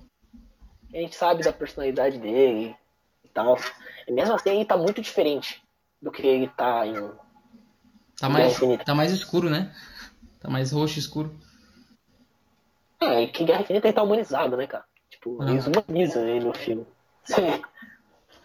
[0.92, 2.74] A gente sabe da personalidade dele
[3.22, 3.58] e tal.
[4.06, 5.62] E mesmo assim ele tá muito diferente
[6.00, 6.94] do que ele tá em.
[8.18, 8.84] Tá mais, Infinita.
[8.84, 9.74] tá mais escuro, né?
[10.40, 11.38] Tá mais roxo escuro.
[13.00, 14.84] É, que Guerra Infinita ele tá humanizado, né, cara?
[15.10, 15.50] Tipo, Ah.
[15.50, 16.86] eles humanizam ele no filme.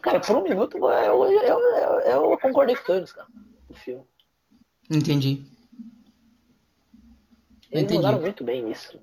[0.04, 3.28] Cara, por um minuto eu, eu, eu, eu, concordei com o Thanos, cara,
[3.70, 4.04] no filme.
[4.92, 5.46] Entendi.
[7.72, 8.16] Eles Entendi.
[8.22, 9.00] muito bem nisso.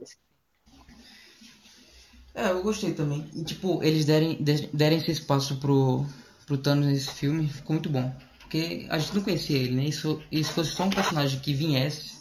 [2.34, 3.26] É, eu gostei também.
[3.34, 6.05] E, tipo, eles derem, de- derem esse espaço pro,
[6.46, 8.14] pro Thanos nesse filme, ficou muito bom.
[8.40, 9.84] Porque a gente não conhecia ele, né?
[9.86, 12.18] E se, e se fosse só um personagem que viesse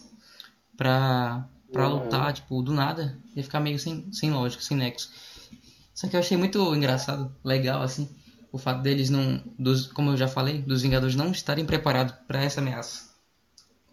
[0.77, 2.03] pra, pra Uhum.
[2.05, 5.11] lutar, tipo, do nada, ia ficar meio sem, sem lógica, sem nexo.
[5.93, 8.07] Só que eu achei muito engraçado, legal, assim,
[8.51, 12.43] O fato deles não, dos, como eu já falei, dos Vingadores não estarem preparados para
[12.43, 13.09] essa ameaça.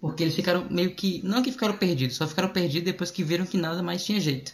[0.00, 3.44] Porque eles ficaram meio que, não que ficaram perdidos, só ficaram perdidos depois que viram
[3.44, 4.52] que nada mais tinha jeito.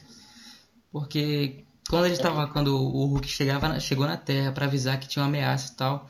[0.90, 5.22] Porque quando ele estava, quando o Hulk chegava, chegou na Terra para avisar que tinha
[5.22, 6.09] uma ameaça e tal,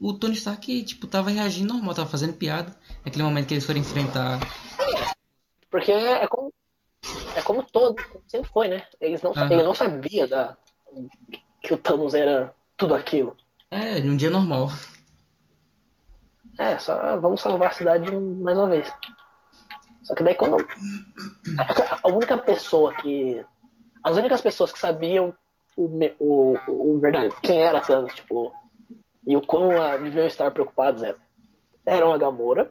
[0.00, 2.76] o Tony Stark tipo tava reagindo normal, tava fazendo piada.
[3.04, 4.40] Naquele momento que eles foram enfrentar
[5.70, 6.52] Porque é como,
[7.34, 7.96] é como todo,
[8.28, 8.86] sempre foi, né?
[9.00, 9.52] Eles não, Aham.
[9.52, 10.56] Ele não sabia da,
[11.60, 13.36] que o Thanos era tudo aquilo.
[13.70, 14.68] É, num dia normal.
[16.58, 18.92] É, só vamos salvar a cidade mais uma vez.
[20.02, 20.56] Só que daí quando.
[22.02, 23.44] A única pessoa que.
[24.02, 25.32] As únicas pessoas que sabiam
[25.76, 28.52] o, o, o verdade, quem era Thanos, tipo,
[29.24, 31.18] e o quão a, deviam estar preocupados eram,
[31.86, 32.68] eram a Gamora,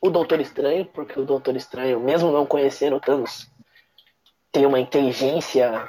[0.00, 3.48] o Doutor Estranho, porque o Doutor Estranho, mesmo não conhecendo o Thanos,
[4.50, 5.86] tem uma inteligência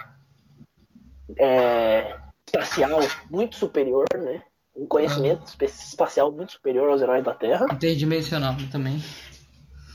[1.36, 4.44] é, espacial muito superior, né?
[4.76, 7.66] Um conhecimento espe- espacial muito superior aos heróis da Terra.
[7.72, 9.02] Interdimensional também.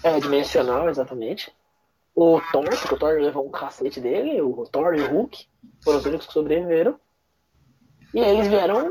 [0.03, 1.53] É, dimensional, exatamente.
[2.15, 5.47] O Thor, porque o Thor levou um cacete dele, o Thor e o Hulk
[5.83, 6.99] foram os únicos que sobreviveram.
[8.13, 8.89] E eles vieram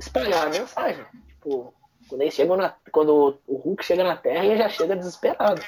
[0.00, 1.04] espalhar a mensagem.
[1.28, 1.72] Tipo,
[2.08, 2.74] quando eles chegam na.
[2.90, 5.62] Quando o Hulk chega na Terra, ele já chega desesperado.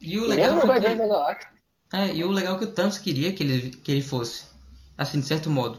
[0.00, 1.51] E o legal Mesmo foi Guardiões da Galáxia.
[1.92, 4.44] É, e o legal é que o Thanos queria que ele, que ele fosse.
[4.96, 5.78] Assim, de certo modo.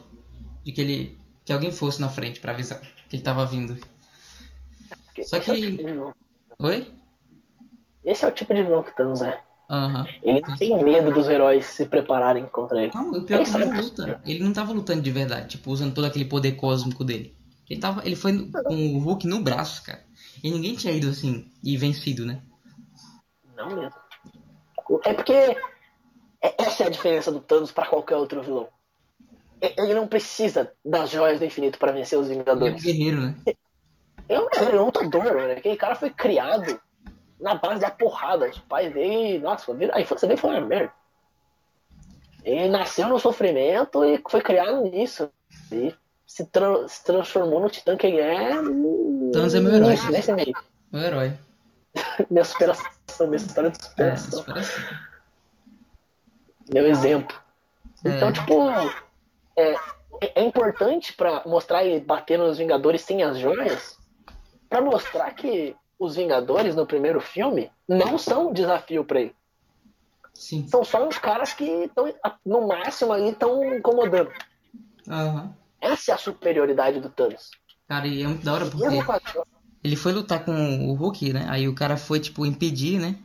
[0.64, 1.18] De que ele.
[1.46, 2.82] Que alguém fosse na frente pra avisar
[3.14, 3.78] que ele tava vindo.
[5.24, 6.16] Só é que- tipo.
[6.58, 6.92] Oi?
[8.04, 9.40] Esse é o tipo de vilão que o Thanos é.
[9.70, 10.08] Aham.
[10.24, 12.92] Ele não tem medo dos heróis se prepararem contra ele.
[12.94, 15.72] Não, o pior é Ele que sabe luta, ele não tava lutando de verdade, tipo,
[15.72, 17.36] usando todo aquele poder cósmico dele.
[17.70, 20.04] Ele, tava, ele foi com o Hulk no braço, cara.
[20.44, 22.42] E ninguém tinha ido assim e vencido, né?
[23.56, 23.94] Não mesmo.
[25.06, 25.56] É porque
[26.58, 28.68] essa é a diferença do Thanos pra qualquer outro vilão.
[29.62, 32.84] Ele não precisa das joias do infinito pra vencer os Ele é um Vingadores.
[32.84, 33.36] guerreiro, né?
[33.46, 33.58] Ele
[34.28, 35.54] é um- é lutador, né?
[35.54, 36.80] Aquele cara foi criado
[37.40, 38.50] na base da porrada.
[38.50, 40.92] Os pais dele, nossa, a infância dele foi uma merda.
[42.44, 45.30] Ele nasceu no sofrimento e foi criado nisso.
[45.72, 45.94] E
[46.28, 48.50] se, tra- se transformou no titã que ele é.
[49.32, 49.96] Thanos é meu herói.
[50.36, 50.54] meio.
[50.92, 51.34] O herói.
[52.30, 52.88] Minha superação,
[53.28, 54.44] minha história de É, superação.
[56.72, 57.36] Meu exemplo.
[58.06, 58.10] É.
[58.10, 58.70] Então, tipo,
[59.58, 59.76] é,
[60.36, 63.98] é importante pra mostrar ele batendo nos Vingadores sem as joias,
[64.70, 69.36] pra mostrar que os Vingadores no primeiro filme não são um desafio pra ele.
[70.34, 70.68] Sim.
[70.68, 72.14] São só uns caras que estão,
[72.46, 74.32] no máximo, ali estão incomodando.
[75.08, 75.56] Aham.
[75.80, 77.52] Essa é a superioridade do Thanos.
[77.88, 78.84] Cara, e é muito da hora porque
[79.84, 81.46] ele foi lutar com o Hulk, né?
[81.50, 83.18] Aí o cara foi, tipo, impedir, né?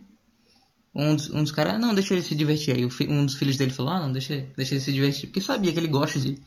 [0.94, 2.74] Um dos, um dos caras, não, deixa ele se divertir.
[2.74, 5.28] Aí um dos filhos dele falou, ah, não, deixa, deixa ele se divertir.
[5.28, 6.40] Porque sabia que ele gosta de.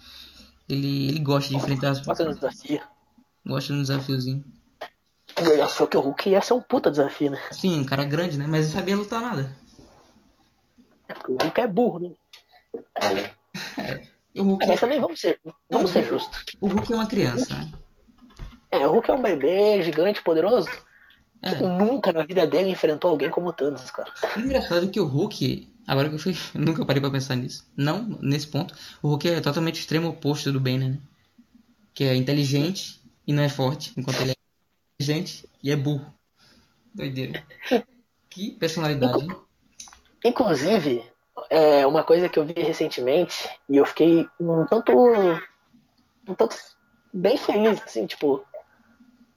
[0.68, 2.82] Ele, ele gosta de enfrentar as Bota no desafio.
[3.46, 4.44] Gosta de um desafiozinho.
[5.64, 7.40] Achou que o Hulk ia ser um puta desafio, né?
[7.52, 8.46] Sim, um cara grande, né?
[8.48, 9.56] Mas ele sabia lutar nada.
[11.08, 13.32] É porque o Hulk é burro, né?
[14.34, 15.40] E o Hulk, Mas também vamos ser,
[15.70, 16.46] vamos ser justos.
[16.60, 17.72] o Hulk é uma criança, né?
[18.72, 20.70] É, o Hulk é um bebê gigante, poderoso.
[21.42, 21.56] É.
[21.56, 24.12] Nunca na vida dele enfrentou alguém como o Thanos, cara.
[24.38, 27.68] Engraçado é que o Hulk, agora que eu fui, nunca parei pra pensar nisso.
[27.76, 28.76] Não nesse ponto.
[29.02, 30.98] O Hulk é totalmente o extremo oposto do Banner, né?
[31.94, 34.36] Que é inteligente e não é forte, enquanto ele é
[35.00, 36.14] inteligente e é burro.
[36.94, 37.44] Doideira.
[38.30, 39.28] Que personalidade.
[40.24, 41.04] Inclusive,
[41.50, 44.92] é uma coisa que eu vi recentemente e eu fiquei um tanto.
[46.28, 46.56] um tanto
[47.14, 48.46] bem feliz, assim, tipo.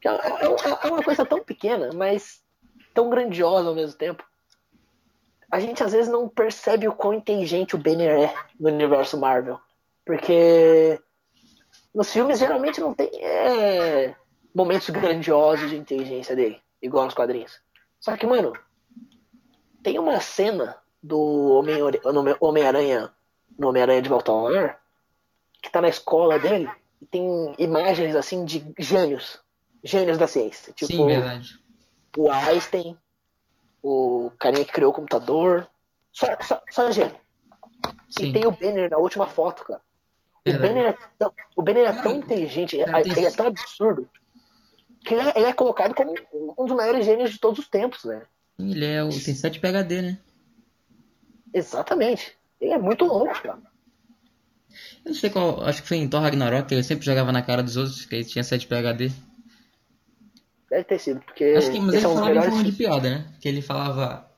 [0.05, 2.43] É é- é uma coisa tão pequena, mas
[2.93, 4.25] tão grandiosa ao mesmo tempo.
[5.51, 9.61] A gente às vezes não percebe o quão inteligente o Banner é no universo Marvel.
[10.05, 11.01] Porque
[11.95, 14.15] nos filmes geralmente não tem é,
[14.55, 17.61] momentos grandiosos de inteligência dele, igual nos quadrinhos.
[18.01, 18.53] Só que, mano,
[19.83, 21.63] tem uma cena do
[22.41, 23.11] Homem-Aranha
[23.59, 24.81] no Homem-Aranha de Volta ao Lar
[25.63, 29.41] que tá na escola dele e tem imagens assim de gênios,
[29.85, 31.61] gênios da ciência, tipo Sim, verdade.
[32.17, 32.97] o Einstein,
[33.83, 35.69] o carinha que criou o computador,
[36.11, 37.15] só, só, só gênio.
[38.09, 38.31] Sim.
[38.31, 39.81] E tem o Banner na última foto, cara.
[40.47, 40.53] O.
[40.53, 44.09] Banner, é tão, o Banner é tão Cara, inteligente, ele é tão absurdo,
[45.05, 46.15] que ele é, ele é colocado como
[46.59, 48.27] um dos maiores gênios de todos os tempos, velho.
[48.59, 49.09] Ele é o.
[49.09, 50.19] Tem 7 PHD, né?
[51.53, 52.37] Exatamente.
[52.61, 53.59] Ele é muito louco, cara.
[55.05, 55.63] Eu não sei qual.
[55.65, 58.15] Acho que foi em Thor Ragnarok, que ele sempre jogava na cara dos outros, que
[58.15, 59.13] ele tinha 7 PHD.
[60.75, 63.09] Deve ter sido, porque Acho que, mas ele é falava em melhores forma de piada,
[63.09, 63.33] né?
[63.41, 64.29] Que ele falava.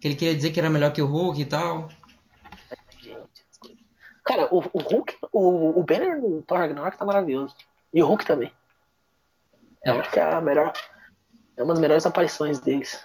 [0.00, 1.90] Que ele queria dizer que era melhor que o Hulk e tal.
[4.24, 7.54] Cara, o, o Hulk, o, o Banner no Thor Ragnarok tá maravilhoso.
[7.92, 8.50] E o Hulk também.
[9.84, 10.72] Eu acho que é a melhor.
[11.58, 12.98] É uma das melhores aparições deles.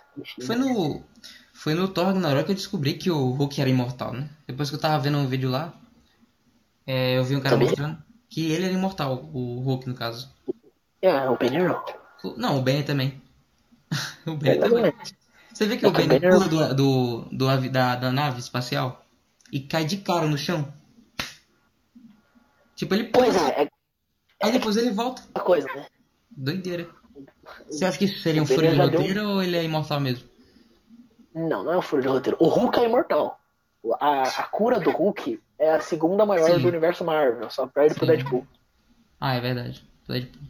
[0.46, 1.04] Foi no.
[1.52, 4.30] Foi no Thor Ragnarok que eu descobri que o Hulk era imortal, né?
[4.48, 5.74] Depois que eu tava vendo um vídeo lá,
[6.86, 7.68] é, eu vi um cara Sabia?
[7.68, 7.98] mostrando
[8.30, 10.34] que ele era imortal, o Hulk no caso.
[11.02, 12.07] É, o Banner não.
[12.38, 13.22] Não, o Banner também.
[14.26, 14.92] o Banner Ele também.
[14.92, 15.08] também.
[15.54, 18.40] Você vê que É o Banner Banner- pula do, do, do avi- da, da nave
[18.40, 19.06] espacial
[19.52, 20.72] e cai de cara no chão.
[22.76, 23.70] Tipo, ele pula, Pois é, é
[24.44, 25.24] aí depois ele volta.
[25.34, 25.86] uma coisa, né?
[26.30, 26.88] Doideira.
[27.70, 30.00] Você acha que isso seria um furo de já deu- roteiro ou ele é imortal
[30.00, 30.28] mesmo?
[31.34, 32.38] Não, não é um furo de roteiro.
[32.40, 33.40] O Hulk é imortal.
[34.00, 36.60] A, a cura do Hulk é a segunda maior Sim.
[36.62, 38.12] do universo Marvel, só perde pro Sim.
[38.12, 38.48] Deadpool.
[39.20, 39.84] Ah, é verdade.
[40.08, 40.42] Deadpool.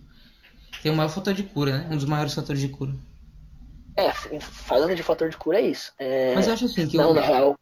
[0.81, 1.87] Tem o maior fator de cura, né?
[1.91, 2.93] Um dos maiores fatores de cura.
[3.95, 5.91] É, falando de fator de cura é isso.
[5.97, 6.35] É...
[6.35, 7.55] Mas eu acho assim que Não, o, na real.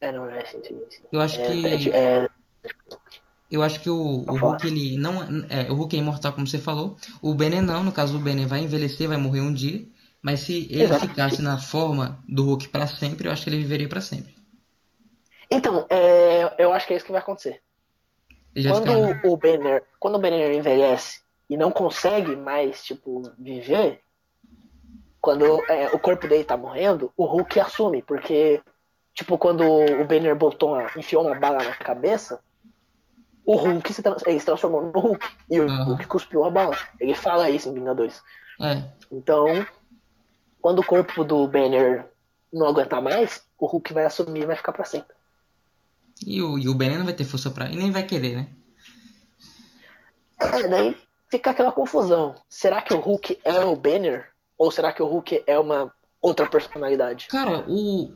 [0.00, 1.02] É, não, é sim, sim, sim.
[1.10, 2.28] eu acho É, que é,
[3.50, 4.36] eu acho que o, o.
[4.36, 6.96] Hulk ele não é, é, o Hulk é imortal como você falou.
[7.20, 9.86] O Banner não, no caso do Banner vai envelhecer, vai morrer um dia.
[10.22, 11.08] Mas se ele Exato.
[11.08, 14.34] ficasse na forma do Hulk pra sempre, eu acho que ele viveria pra sempre.
[15.50, 17.62] Então, é, eu acho que é isso que vai acontecer.
[18.68, 18.92] Quando
[19.24, 24.02] o Banner, quando o Banner envelhece e não consegue mais, tipo, viver,
[25.20, 28.62] quando é, o corpo dele tá morrendo, o Hulk assume, porque,
[29.14, 32.40] tipo, quando o Banner botou uma, enfiou uma bala na cabeça,
[33.44, 35.26] o Hulk se, ele se transformou no Hulk.
[35.50, 35.84] E o Aham.
[35.84, 36.76] Hulk cuspiu a bala.
[37.00, 38.22] Ele fala isso em Vingadores.
[38.60, 39.46] É, Então,
[40.60, 42.06] quando o corpo do Banner
[42.52, 45.16] não aguentar mais, o Hulk vai assumir e vai ficar pra sempre.
[46.26, 47.70] e o, e o Banner não vai ter força pra.
[47.70, 48.48] E nem vai querer, né?
[50.40, 52.34] É, daí fica aquela confusão.
[52.48, 54.28] Será que o Hulk é o Banner?
[54.56, 57.26] Ou será que o Hulk é uma outra personalidade?
[57.28, 58.12] Cara, o.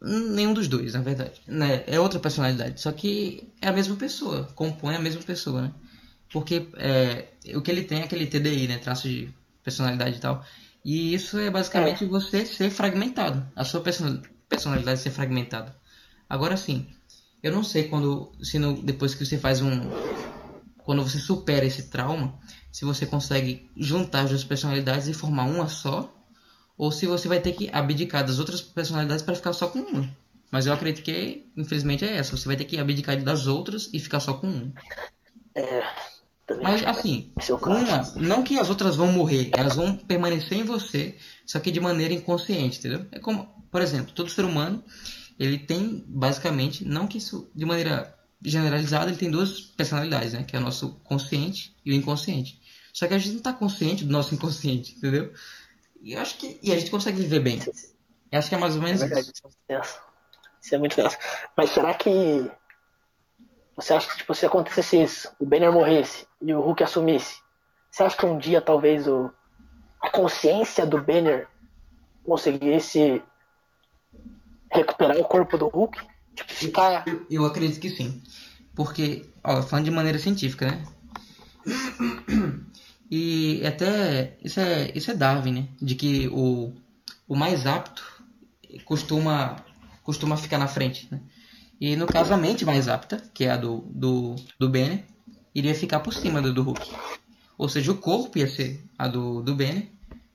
[0.00, 1.40] Nenhum dos dois, na verdade.
[1.46, 1.82] Né?
[1.86, 2.80] É outra personalidade.
[2.80, 4.44] Só que é a mesma pessoa.
[4.54, 5.72] Compõe a mesma pessoa, né?
[6.30, 8.78] Porque é, o que ele tem é aquele TDI, né?
[8.78, 10.44] Traço de personalidade e tal.
[10.84, 13.44] E isso é basicamente você ser fragmentado.
[13.56, 15.74] A sua person- personalidade ser fragmentada.
[16.28, 16.86] Agora sim,
[17.42, 18.30] eu não sei quando.
[18.42, 19.80] Se no- depois que você faz um.
[20.86, 22.32] Quando você supera esse trauma,
[22.70, 26.14] se você consegue juntar as duas personalidades e formar uma só
[26.78, 30.08] ou se você vai ter que abdicar das outras personalidades para ficar só com uma.
[30.48, 32.36] Mas eu acredito que, infelizmente, é essa.
[32.36, 34.72] Você vai ter que abdicar das outras e ficar só com uma.
[35.56, 35.82] É.
[36.62, 41.58] Mas, assim, uma, não que as outras vão morrer, elas vão permanecer em você, só
[41.58, 43.04] que de maneira inconsciente, entendeu?
[43.10, 44.84] É como, por exemplo, todo ser humano,
[45.36, 50.44] ele tem, basicamente, não que isso, de maneira generalizada, ele tem duas personalidades, né?
[50.44, 52.60] Que é o nosso consciente e o inconsciente.
[52.92, 55.32] Só que a gente não está consciente do nosso inconsciente, entendeu?
[56.02, 56.58] E eu acho que.
[56.62, 57.60] E a gente consegue viver bem.
[58.30, 59.32] Eu acho que é mais ou É menos verdade, isso.
[59.32, 60.00] isso é muito tenso.
[60.60, 61.16] Isso é muito tenso.
[61.56, 62.50] Mas será que.
[63.76, 67.42] Você acha que tipo, se acontecesse isso, o Banner morresse e o Hulk assumisse,
[67.90, 69.30] você acha que um dia talvez o,
[70.00, 71.46] a consciência do Banner
[72.24, 73.22] conseguisse
[74.72, 75.98] recuperar o corpo do Hulk?
[77.06, 78.22] Eu, eu acredito que sim.
[78.74, 80.84] Porque, ó, falando de maneira científica, né?
[83.10, 85.68] E até isso é, isso é Darwin, né?
[85.80, 86.72] De que o,
[87.28, 88.02] o mais apto
[88.84, 89.56] costuma,
[90.02, 91.20] costuma ficar na frente, né?
[91.80, 95.04] E no caso a mente mais apta, que é a do, do, do Banner,
[95.54, 96.90] iria ficar por cima do, do Hulk.
[97.56, 99.86] Ou seja, o corpo ia ser a do, do Banner,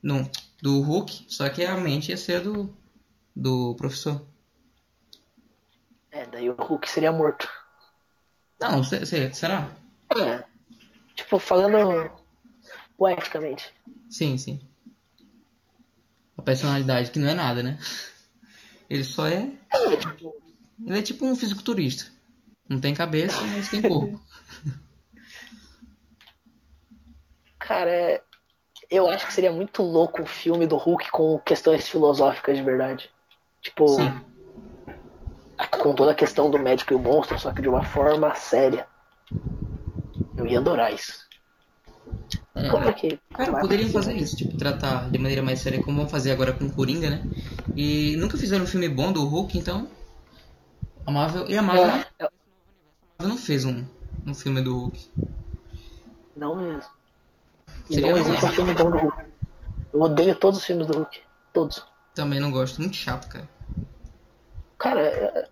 [0.02, 0.30] não,
[0.62, 2.74] do Hulk, só que a mente ia ser a do,
[3.36, 4.26] do professor.
[6.12, 7.50] É, daí o Hulk seria morto.
[8.60, 9.70] Não, se- se- será?
[10.18, 10.44] É.
[11.16, 12.12] Tipo, falando
[12.98, 13.74] poeticamente.
[14.10, 14.60] Sim, sim.
[16.38, 17.80] A personalidade que não é nada, né?
[18.90, 19.52] Ele só é.
[19.72, 20.36] É, tipo,
[20.86, 22.12] Ele é tipo um fisiculturista.
[22.68, 24.20] Não tem cabeça, mas tem corpo.
[27.60, 28.24] Cara, é-
[28.90, 33.10] eu acho que seria muito louco um filme do Hulk com questões filosóficas de verdade.
[33.62, 34.22] Tipo, Sim.
[35.82, 38.88] Com toda a questão do médico e o monstro, só que de uma forma séria.
[40.38, 41.26] Eu ia adorar isso.
[42.56, 43.20] É, Claro que.
[43.34, 46.66] Cara, poderiam fazer isso, tipo, tratar de maneira mais séria como vão fazer agora com
[46.66, 47.28] o Coringa, né?
[47.76, 49.88] E nunca fizeram um filme bom do Hulk, então.
[51.06, 51.50] A Marvel.
[51.50, 52.30] E a Marvel, É, é- a
[53.20, 53.86] Marvel não fez um,
[54.26, 55.10] um filme do Hulk.
[56.36, 56.84] não mesmo.
[57.90, 59.24] Seria não existe um filme bom do Hulk.
[59.94, 61.22] Eu odeio todos os filmes do Hulk.
[61.54, 61.86] Todos.
[62.14, 63.50] Também não gosto, muito chato, cara.
[64.78, 65.50] Cara, é-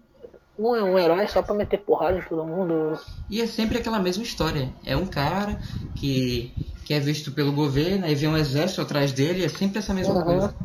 [0.59, 2.99] um é um herói só pra meter porrada em todo mundo.
[3.29, 4.73] E é sempre aquela mesma história.
[4.85, 5.59] É um cara
[5.95, 6.53] que,
[6.85, 10.15] que é visto pelo governo, aí vem um exército atrás dele, é sempre essa mesma
[10.15, 10.23] Uhum.
[10.23, 10.55] coisa.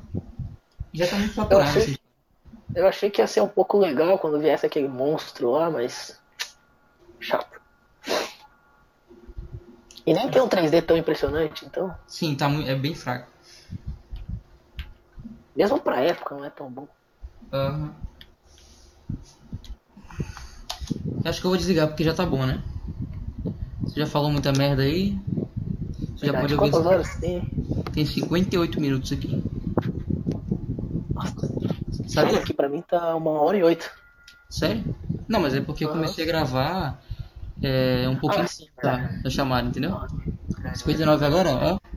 [0.92, 1.68] Já tá muito saturado.
[1.70, 2.00] achei- esse-
[2.74, 6.20] Eu achei que ia ser um pouco legal quando viesse aquele monstro lá, mas.
[7.20, 7.60] chato.
[10.06, 11.94] E nem tem um 3D tão impressionante, então.
[12.06, 13.30] Sim, tá muito, é bem fraco.
[15.56, 16.86] Mesmo pra época não é tão bom.
[17.52, 17.94] Aham.
[21.24, 22.60] Acho que eu vou desligar porque já tá bom, né?
[23.86, 25.16] Você já falou muita merda aí.
[26.16, 26.86] Você já pode Quantas ouvir.
[26.86, 27.44] horas tem?
[27.92, 29.42] Tem 58 minutos aqui.
[31.14, 31.46] Nossa,
[32.08, 32.36] Sabe?
[32.36, 33.90] aqui pra mim tá uma hora e oito.
[34.48, 34.84] Sério?
[35.28, 37.00] Não, mas é porque eu comecei a gravar
[37.62, 40.00] é, um pouquinho Ah, sim, da, da chamada, entendeu?
[40.74, 41.93] 59 agora, ó.